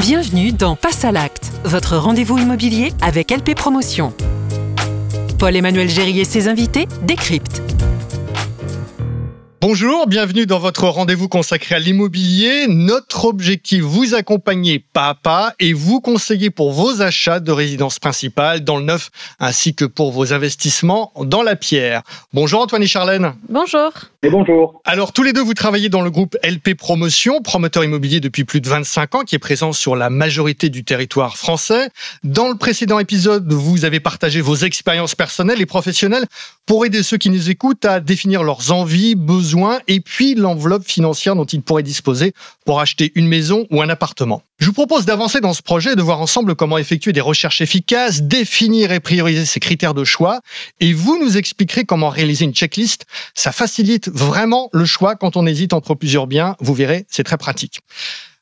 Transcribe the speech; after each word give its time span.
Bienvenue 0.00 0.50
dans 0.50 0.76
Passe 0.76 1.04
à 1.04 1.12
l'acte, 1.12 1.52
votre 1.62 1.98
rendez-vous 1.98 2.38
immobilier 2.38 2.90
avec 3.02 3.30
LP 3.30 3.54
Promotion. 3.54 4.14
Paul-Emmanuel 5.38 5.90
Géry 5.90 6.20
et 6.20 6.24
ses 6.24 6.48
invités 6.48 6.88
décryptent. 7.02 7.69
Bonjour, 9.62 10.06
bienvenue 10.06 10.46
dans 10.46 10.58
votre 10.58 10.88
rendez-vous 10.88 11.28
consacré 11.28 11.74
à 11.74 11.78
l'immobilier. 11.78 12.64
Notre 12.66 13.26
objectif, 13.26 13.82
vous 13.82 14.14
accompagner 14.14 14.78
pas 14.78 15.08
à 15.08 15.14
pas 15.14 15.52
et 15.60 15.74
vous 15.74 16.00
conseiller 16.00 16.48
pour 16.48 16.72
vos 16.72 17.02
achats 17.02 17.40
de 17.40 17.52
résidence 17.52 17.98
principale 17.98 18.64
dans 18.64 18.78
le 18.78 18.84
neuf 18.84 19.10
ainsi 19.38 19.74
que 19.74 19.84
pour 19.84 20.12
vos 20.12 20.32
investissements 20.32 21.12
dans 21.20 21.42
la 21.42 21.56
pierre. 21.56 22.00
Bonjour 22.32 22.62
Antoine 22.62 22.82
et 22.82 22.86
Charlène. 22.86 23.34
Bonjour. 23.50 23.92
Et 24.22 24.30
bonjour. 24.30 24.80
Alors 24.86 25.12
tous 25.12 25.22
les 25.22 25.34
deux, 25.34 25.42
vous 25.42 25.52
travaillez 25.52 25.90
dans 25.90 26.00
le 26.00 26.10
groupe 26.10 26.38
LP 26.42 26.74
Promotion, 26.74 27.42
promoteur 27.42 27.84
immobilier 27.84 28.20
depuis 28.20 28.44
plus 28.44 28.62
de 28.62 28.68
25 28.70 29.14
ans 29.14 29.24
qui 29.24 29.34
est 29.34 29.38
présent 29.38 29.74
sur 29.74 29.94
la 29.94 30.08
majorité 30.08 30.70
du 30.70 30.84
territoire 30.84 31.36
français. 31.36 31.90
Dans 32.24 32.48
le 32.48 32.54
précédent 32.54 32.98
épisode, 32.98 33.52
vous 33.52 33.84
avez 33.84 34.00
partagé 34.00 34.40
vos 34.40 34.56
expériences 34.56 35.14
personnelles 35.14 35.60
et 35.60 35.66
professionnelles 35.66 36.24
pour 36.64 36.86
aider 36.86 37.02
ceux 37.02 37.18
qui 37.18 37.28
nous 37.28 37.50
écoutent 37.50 37.84
à 37.84 38.00
définir 38.00 38.42
leurs 38.42 38.72
envies, 38.72 39.16
besoins 39.16 39.49
et 39.88 40.00
puis 40.00 40.34
l'enveloppe 40.34 40.84
financière 40.84 41.36
dont 41.36 41.44
ils 41.44 41.62
pourraient 41.62 41.82
disposer 41.82 42.32
pour 42.64 42.80
acheter 42.80 43.12
une 43.14 43.26
maison 43.26 43.66
ou 43.70 43.82
un 43.82 43.88
appartement. 43.88 44.42
Je 44.58 44.66
vous 44.66 44.72
propose 44.72 45.06
d'avancer 45.06 45.40
dans 45.40 45.54
ce 45.54 45.62
projet 45.62 45.92
et 45.92 45.96
de 45.96 46.02
voir 46.02 46.20
ensemble 46.20 46.54
comment 46.54 46.78
effectuer 46.78 47.12
des 47.12 47.20
recherches 47.20 47.60
efficaces, 47.60 48.22
définir 48.22 48.92
et 48.92 49.00
prioriser 49.00 49.46
ces 49.46 49.60
critères 49.60 49.94
de 49.94 50.04
choix. 50.04 50.40
Et 50.80 50.92
vous 50.92 51.18
nous 51.18 51.36
expliquerez 51.36 51.84
comment 51.84 52.10
réaliser 52.10 52.44
une 52.44 52.54
checklist. 52.54 53.06
Ça 53.34 53.52
facilite 53.52 54.08
vraiment 54.08 54.68
le 54.72 54.84
choix 54.84 55.16
quand 55.16 55.36
on 55.36 55.46
hésite 55.46 55.72
entre 55.72 55.94
plusieurs 55.94 56.26
biens. 56.26 56.56
Vous 56.60 56.74
verrez, 56.74 57.06
c'est 57.08 57.24
très 57.24 57.38
pratique. 57.38 57.80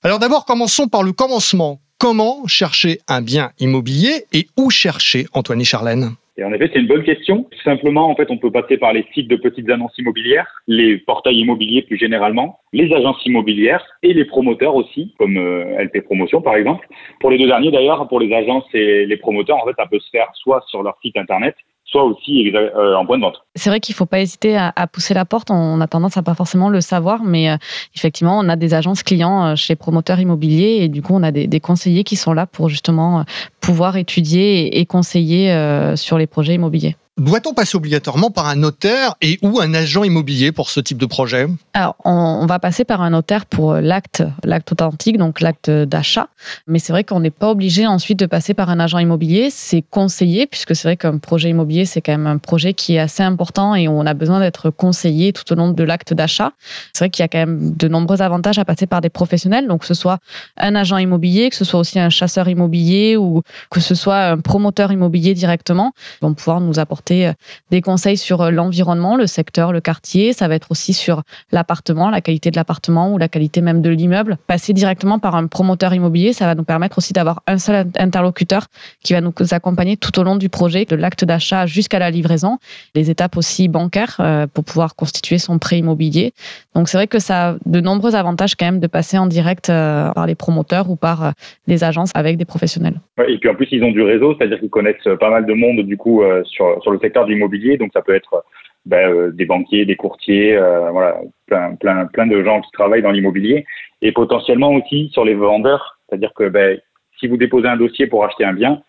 Alors 0.03 0.19
d'abord, 0.19 0.45
commençons 0.45 0.89
par 0.89 1.03
le 1.03 1.13
commencement. 1.13 1.81
Comment 1.99 2.47
chercher 2.47 3.01
un 3.09 3.23
bien 3.23 3.51
immobilier 3.59 4.27
et 4.33 4.49
où 4.57 4.71
chercher, 4.71 5.27
Antoine 5.33 5.61
et 5.61 5.65
Charlène? 5.65 6.15
Et 6.39 6.45
en 6.45 6.53
effet, 6.53 6.71
c'est 6.73 6.79
une 6.79 6.87
bonne 6.87 7.03
question. 7.03 7.49
Simplement, 7.65 8.09
en 8.09 8.15
fait, 8.15 8.31
on 8.31 8.39
peut 8.39 8.53
passer 8.53 8.77
par 8.77 8.93
les 8.93 9.05
sites 9.13 9.27
de 9.27 9.35
petites 9.35 9.69
annonces 9.71 9.99
immobilières, 9.99 10.63
les 10.69 10.97
portails 10.97 11.37
immobiliers 11.37 11.83
plus 11.83 11.99
généralement, 11.99 12.61
les 12.73 12.93
agences 12.95 13.21
immobilières 13.27 13.85
et 14.05 14.15
les 14.15 14.25
promoteurs 14.25 14.77
aussi, 14.77 15.15
comme 15.19 15.37
euh, 15.37 15.83
LP 15.83 16.05
Promotion 16.05 16.41
par 16.41 16.55
exemple. 16.55 16.87
Pour 17.19 17.31
les 17.31 17.39
deux 17.39 17.49
derniers 17.49 17.73
d'ailleurs, 17.73 18.07
pour 18.07 18.21
les 18.21 18.33
agences 18.33 18.67
et 18.73 19.05
les 19.05 19.17
promoteurs, 19.17 19.57
en 19.57 19.67
fait, 19.67 19.75
ça 19.77 19.87
peut 19.87 19.99
se 19.99 20.11
faire 20.11 20.29
soit 20.35 20.63
sur 20.69 20.85
leur 20.85 20.97
site 21.03 21.17
internet, 21.17 21.57
soit 21.91 22.05
aussi 22.05 22.51
euh, 22.55 22.95
en 22.95 23.07
point 23.07 23.17
de 23.17 23.23
vente. 23.23 23.43
C'est 23.55 23.71
vrai 23.71 23.81
qu'il 23.81 23.95
ne 23.95 23.97
faut 23.97 24.07
pas 24.07 24.21
hésiter 24.21 24.57
à, 24.57 24.87
pousser 24.87 25.15
la 25.15 25.25
porte. 25.25 25.51
On 25.51 25.81
a 25.81 25.87
tendance 25.87 26.17
à 26.17 26.23
pas 26.23 26.35
forcément 26.35 26.69
le 26.69 26.81
savoir, 26.81 27.23
mais 27.25 27.51
euh, 27.51 27.57
effectivement, 27.97 28.39
on 28.39 28.49
a 28.49 28.57
des 28.57 28.75
agences 28.75 29.03
clients 29.03 29.47
euh, 29.47 29.57
chez 29.57 29.75
promoteurs 29.75 30.21
immobiliers 30.21 30.79
et 30.83 30.89
du 30.89 31.03
coup, 31.03 31.15
on 31.15 31.23
a 31.23 31.31
des, 31.31 31.61
conseillers 31.61 32.05
qui 32.05 32.17
sont 32.17 32.33
là 32.33 32.47
pour 32.47 32.69
justement 32.69 33.25
pouvoir 33.61 33.97
étudier 33.97 34.79
et 34.79 34.87
conseiller 34.87 35.53
sur 35.97 36.19
les 36.19 36.27
projets 36.27 36.55
immobiliers. 36.55 36.97
Doit-on 37.19 37.53
passer 37.53 37.77
obligatoirement 37.77 38.31
par 38.31 38.47
un 38.47 38.55
notaire 38.55 39.17
et 39.21 39.41
ou 39.43 39.59
un 39.59 39.75
agent 39.75 40.05
immobilier 40.05 40.53
pour 40.53 40.71
ce 40.71 40.79
type 40.79 40.99
de 40.99 41.07
projet? 41.07 41.49
Alors, 41.75 41.97
on, 42.05 42.47
va 42.47 42.61
passer 42.61 42.85
par 42.85 43.03
un 43.03 43.11
notaire 43.11 43.45
pour 43.45 43.75
l'acte, 43.75 44.23
l'acte 44.45 44.71
authentique, 44.71 45.19
donc 45.19 45.41
l'acte 45.41 45.69
d'achat. 45.69 46.29
Mais 46.69 46.79
c'est 46.79 46.93
vrai 46.93 47.03
qu'on 47.03 47.19
n'est 47.19 47.33
pas 47.33 47.51
obligé 47.51 47.89
ensuite 47.89 48.21
de 48.21 48.27
passer 48.27 48.55
par 48.55 48.71
un 48.71 48.79
agent 48.79 48.99
immobilier. 48.99 49.49
C'est 49.51 49.83
conseillé, 49.83 50.47
puisque 50.47 50.77
c'est 50.77 50.87
vrai 50.87 50.97
qu'un 50.97 51.19
projet 51.19 51.51
immobilier, 51.51 51.87
c'est 51.87 52.01
quand 52.01 52.13
même 52.13 52.29
un 52.29 52.39
projet 52.39 52.73
qui 52.73 52.95
est 52.95 53.01
assez 53.01 53.25
important 53.25 53.75
et 53.75 53.89
on 53.89 54.07
a 54.07 54.15
besoin 54.15 54.39
d'être 54.39 54.71
conseillé 54.71 55.33
tout 55.33 55.53
au 55.53 55.57
long 55.57 55.73
de 55.73 55.83
l'acte 55.83 56.15
d'achat. 56.15 56.53
C'est 56.93 57.05
vrai 57.07 57.11
qu'il 57.11 57.25
y 57.25 57.25
a 57.25 57.29
quand 57.29 57.39
même 57.39 57.75
de 57.75 57.89
nombreux 57.89 58.23
avantages 58.23 58.61
à 58.61 58.65
passer 58.65 58.87
par 58.87 59.01
des 59.01 59.11
professionnels, 59.11 59.67
donc 59.67 59.81
que 59.81 59.87
ce 59.87 59.95
soit 59.95 60.21
un 60.57 60.77
agent 60.77 60.99
immobilier, 60.99 61.51
que 61.51 61.57
ce 61.57 61.65
soit 61.65 61.81
aussi 61.81 61.99
un 61.99 62.11
chasseur 62.11 62.49
immobilier 62.49 63.17
ou 63.17 63.43
que 63.71 63.81
ce 63.81 63.97
soit 63.97 64.27
un 64.27 64.39
promoteur 64.39 64.93
immobilier 64.93 65.35
directement, 65.35 65.93
vont 66.23 66.35
pouvoir 66.35 66.61
nous 66.61 66.79
apporter 66.79 67.08
euh, 67.11 67.33
des 67.71 67.81
conseils 67.81 68.17
sur 68.17 68.43
euh, 68.43 68.51
l'environnement, 68.51 69.17
le 69.17 69.27
secteur, 69.27 69.73
le 69.73 69.81
quartier. 69.81 70.33
Ça 70.33 70.49
va 70.49 70.55
être 70.55 70.71
aussi 70.71 70.93
sur 70.93 71.23
l'appartement, 71.53 72.11
la 72.11 72.21
qualité 72.21 72.51
de 72.51 72.57
l'appartement 72.57 73.13
ou 73.13 73.19
la 73.19 73.29
qualité 73.29 73.61
même 73.61 73.83
de 73.83 73.91
l'immeuble. 73.91 74.37
Passer 74.47 74.73
directement 74.73 75.19
par 75.19 75.35
un 75.37 75.47
promoteur 75.47 75.95
immobilier, 75.95 76.33
ça 76.33 76.47
va 76.47 76.55
nous 76.55 76.65
permettre 76.65 76.99
aussi 76.99 77.13
d'avoir 77.13 77.43
un 77.47 77.59
seul 77.59 77.87
interlocuteur 77.99 78.67
qui 79.03 79.13
va 79.13 79.21
nous 79.21 79.33
accompagner 79.51 79.97
tout 79.97 80.19
au 80.19 80.23
long 80.23 80.37
du 80.37 80.49
projet, 80.49 80.85
de 80.85 80.97
l'acte 80.97 81.25
d'achat 81.25 81.67
jusqu'à 81.67 81.99
la 81.99 82.11
livraison, 82.11 82.59
les 82.95 83.11
étapes 83.11 83.37
aussi 83.37 83.69
bancaires 83.69 84.17
euh, 84.21 84.47
pour 84.47 84.65
pouvoir 84.65 84.95
constituer 84.95 85.39
son 85.39 85.59
prêt 85.59 85.79
immobilier. 85.79 86.33
Donc 86.75 86.89
c'est 86.89 86.99
vrai 86.99 87.07
que 87.07 87.19
ça 87.19 87.51
a 87.51 87.57
de 87.67 87.81
nombreux 87.81 88.15
avantages 88.15 88.55
quand 88.55 88.67
même 88.67 88.81
de 88.81 88.87
passer 88.87 89.19
en 89.19 89.27
direct 89.27 89.69
par 89.69 90.27
les 90.27 90.35
promoteurs 90.35 90.91
ou 90.91 90.97
par 90.97 91.33
les 91.67 91.85
agences 91.85 92.11
avec 92.15 92.37
des 92.37 92.45
professionnels. 92.45 93.01
Et 93.29 93.39
puis 93.39 93.49
en 93.49 93.55
plus 93.55 93.69
ils 93.71 93.83
ont 93.83 93.91
du 93.91 94.03
réseau, 94.03 94.35
c'est-à-dire 94.37 94.61
qu'ils 94.61 94.71
connaissent 94.71 94.97
pas 95.21 95.31
mal 95.31 95.47
de 95.47 95.55
monde 95.55 95.81
du 95.87 95.97
coup 95.97 96.23
sur, 96.45 96.83
sur 96.83 96.91
le 96.91 96.98
secteur 96.99 97.27
de 97.27 97.33
l'immobilier. 97.33 97.77
Donc 97.77 97.91
ça 97.93 98.03
peut 98.03 98.15
être 98.15 98.45
ben, 98.87 99.11
euh, 99.11 99.31
des 99.33 99.45
banquiers, 99.45 99.85
des 99.85 99.97
courtiers, 99.97 100.57
euh, 100.57 100.91
voilà, 100.91 101.21
plein, 101.47 101.75
plein, 101.77 102.07
plein 102.07 102.27
de 102.27 102.43
gens 102.43 102.61
qui 102.61 102.71
travaillent 102.73 103.03
dans 103.03 103.11
l'immobilier. 103.11 103.67
Et 104.03 104.13
potentiellement 104.13 104.73
aussi 104.73 105.11
sur 105.13 105.25
les 105.25 105.35
vendeurs, 105.35 105.99
c'est-à-dire 106.09 106.33
que 106.35 106.49
ben, 106.49 106.79
si 107.19 107.27
vous 107.27 107.37
déposez 107.37 107.69
un 107.69 107.77
dossier 107.77 108.07
pour 108.07 108.25
acheter 108.25 108.45
un 108.45 108.53
bien, 108.53 108.83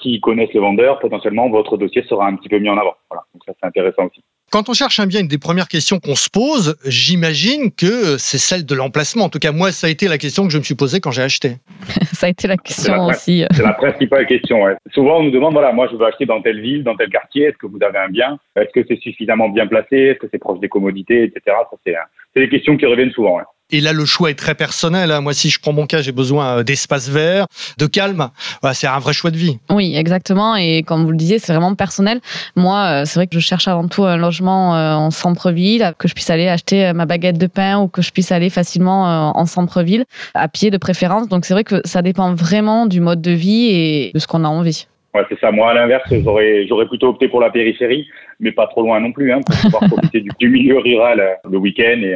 s'ils 0.00 0.20
connaissent 0.20 0.52
le 0.52 0.60
vendeur, 0.60 0.98
potentiellement 0.98 1.48
votre 1.48 1.76
dossier 1.76 2.02
sera 2.02 2.26
un 2.26 2.36
petit 2.36 2.48
peu 2.48 2.58
mis 2.58 2.68
en 2.68 2.76
avant. 2.76 2.94
Voilà. 3.10 3.24
Donc 3.32 3.44
ça 3.46 3.52
c'est 3.58 3.66
intéressant 3.66 4.06
aussi. 4.06 4.22
Quand 4.52 4.68
on 4.68 4.74
cherche 4.74 5.00
un 5.00 5.06
bien, 5.06 5.20
une 5.20 5.28
des 5.28 5.38
premières 5.38 5.66
questions 5.66 5.98
qu'on 5.98 6.14
se 6.14 6.30
pose, 6.30 6.76
j'imagine 6.86 7.72
que 7.72 8.16
c'est 8.16 8.38
celle 8.38 8.64
de 8.64 8.74
l'emplacement. 8.76 9.24
En 9.24 9.28
tout 9.28 9.40
cas, 9.40 9.50
moi, 9.50 9.72
ça 9.72 9.88
a 9.88 9.90
été 9.90 10.06
la 10.06 10.18
question 10.18 10.44
que 10.44 10.50
je 10.50 10.58
me 10.58 10.62
suis 10.62 10.76
posée 10.76 11.00
quand 11.00 11.10
j'ai 11.10 11.22
acheté. 11.22 11.56
ça 12.12 12.26
a 12.26 12.30
été 12.30 12.46
la 12.46 12.56
question 12.56 13.06
aussi. 13.06 13.44
C'est 13.50 13.62
la 13.64 13.72
principale 13.72 14.24
question. 14.26 14.62
Souvent, 14.94 15.18
on 15.18 15.24
nous 15.24 15.32
demande, 15.32 15.54
voilà, 15.54 15.72
moi, 15.72 15.88
je 15.90 15.96
veux 15.96 16.06
acheter 16.06 16.26
dans 16.26 16.40
telle 16.42 16.60
ville, 16.60 16.84
dans 16.84 16.94
tel 16.94 17.10
quartier. 17.10 17.46
Est-ce 17.46 17.56
que 17.56 17.66
vous 17.66 17.78
avez 17.82 17.98
un 17.98 18.08
bien? 18.08 18.38
Est-ce 18.54 18.70
que 18.72 18.86
c'est 18.88 19.00
suffisamment 19.00 19.48
bien 19.48 19.66
placé? 19.66 19.96
Est-ce 19.96 20.20
que 20.20 20.28
c'est 20.30 20.38
proche 20.38 20.60
des 20.60 20.68
commodités, 20.68 21.24
etc. 21.24 21.40
Ça, 21.46 21.76
c'est 21.84 22.40
des 22.40 22.48
questions 22.48 22.76
qui 22.76 22.86
reviennent 22.86 23.12
souvent. 23.12 23.40
Et 23.72 23.80
là, 23.80 23.92
le 23.92 24.04
choix 24.04 24.30
est 24.30 24.38
très 24.38 24.54
personnel. 24.54 25.10
Hein. 25.10 25.20
Moi, 25.20 25.32
si 25.32 25.50
je 25.50 25.58
prends 25.60 25.72
mon 25.72 25.86
cas, 25.86 26.00
j'ai 26.00 26.12
besoin 26.12 26.58
euh, 26.58 26.62
d'espace 26.62 27.08
vert, 27.08 27.46
de 27.78 27.86
calme. 27.86 28.28
c'est 28.72 28.86
un 28.86 28.98
vrai 29.00 29.12
choix 29.12 29.32
de 29.32 29.36
vie. 29.36 29.58
Oui, 29.70 29.96
exactement. 29.96 30.54
Et 30.54 30.84
comme 30.84 31.04
vous 31.04 31.10
le 31.10 31.16
disiez, 31.16 31.40
c'est 31.40 31.52
vraiment 31.52 31.74
personnel. 31.74 32.20
Moi, 32.54 32.78
euh, 32.84 33.04
c'est 33.04 33.18
vrai 33.18 33.26
que 33.26 33.34
je 33.34 33.40
cherche 33.40 33.66
avant 33.66 33.88
tout 33.88 34.04
un 34.04 34.16
logement 34.16 34.76
euh, 34.76 34.94
en 34.94 35.10
centre-ville, 35.10 35.94
que 35.98 36.06
je 36.06 36.14
puisse 36.14 36.30
aller 36.30 36.46
acheter 36.46 36.92
ma 36.92 37.06
baguette 37.06 37.38
de 37.38 37.48
pain 37.48 37.80
ou 37.80 37.88
que 37.88 38.02
je 38.02 38.12
puisse 38.12 38.30
aller 38.30 38.50
facilement 38.50 39.36
en 39.36 39.46
centre-ville, 39.46 40.04
à 40.34 40.46
pied 40.46 40.70
de 40.70 40.78
préférence. 40.78 41.28
Donc, 41.28 41.44
c'est 41.44 41.54
vrai 41.54 41.64
que 41.64 41.80
ça 41.84 42.02
dépend 42.02 42.34
vraiment 42.34 42.86
du 42.86 43.00
mode 43.00 43.20
de 43.20 43.32
vie 43.32 43.68
et 43.70 44.10
de 44.14 44.18
ce 44.20 44.28
qu'on 44.28 44.44
a 44.44 44.48
envie. 44.48 44.86
Ouais, 45.12 45.22
c'est 45.28 45.40
ça. 45.40 45.50
Moi, 45.50 45.70
à 45.70 45.74
l'inverse, 45.74 46.12
j'aurais, 46.22 46.66
j'aurais 46.68 46.86
plutôt 46.86 47.08
opté 47.08 47.26
pour 47.26 47.40
la 47.40 47.50
périphérie, 47.50 48.06
mais 48.38 48.52
pas 48.52 48.66
trop 48.68 48.82
loin 48.82 49.00
non 49.00 49.12
plus, 49.12 49.32
hein, 49.32 49.40
pour 49.44 49.56
pouvoir 49.56 49.82
profiter 49.90 50.22
du, 50.38 50.48
milieu 50.48 50.78
rural 50.78 51.38
le 51.50 51.58
week-end 51.58 52.00
et, 52.02 52.14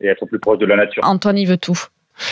et 0.00 0.08
être 0.08 0.26
plus 0.26 0.38
proche 0.38 0.58
de 0.58 0.66
la 0.66 0.76
nature. 0.76 1.02
Antoine, 1.04 1.38
il 1.38 1.46
veut 1.46 1.56
tout. 1.56 1.78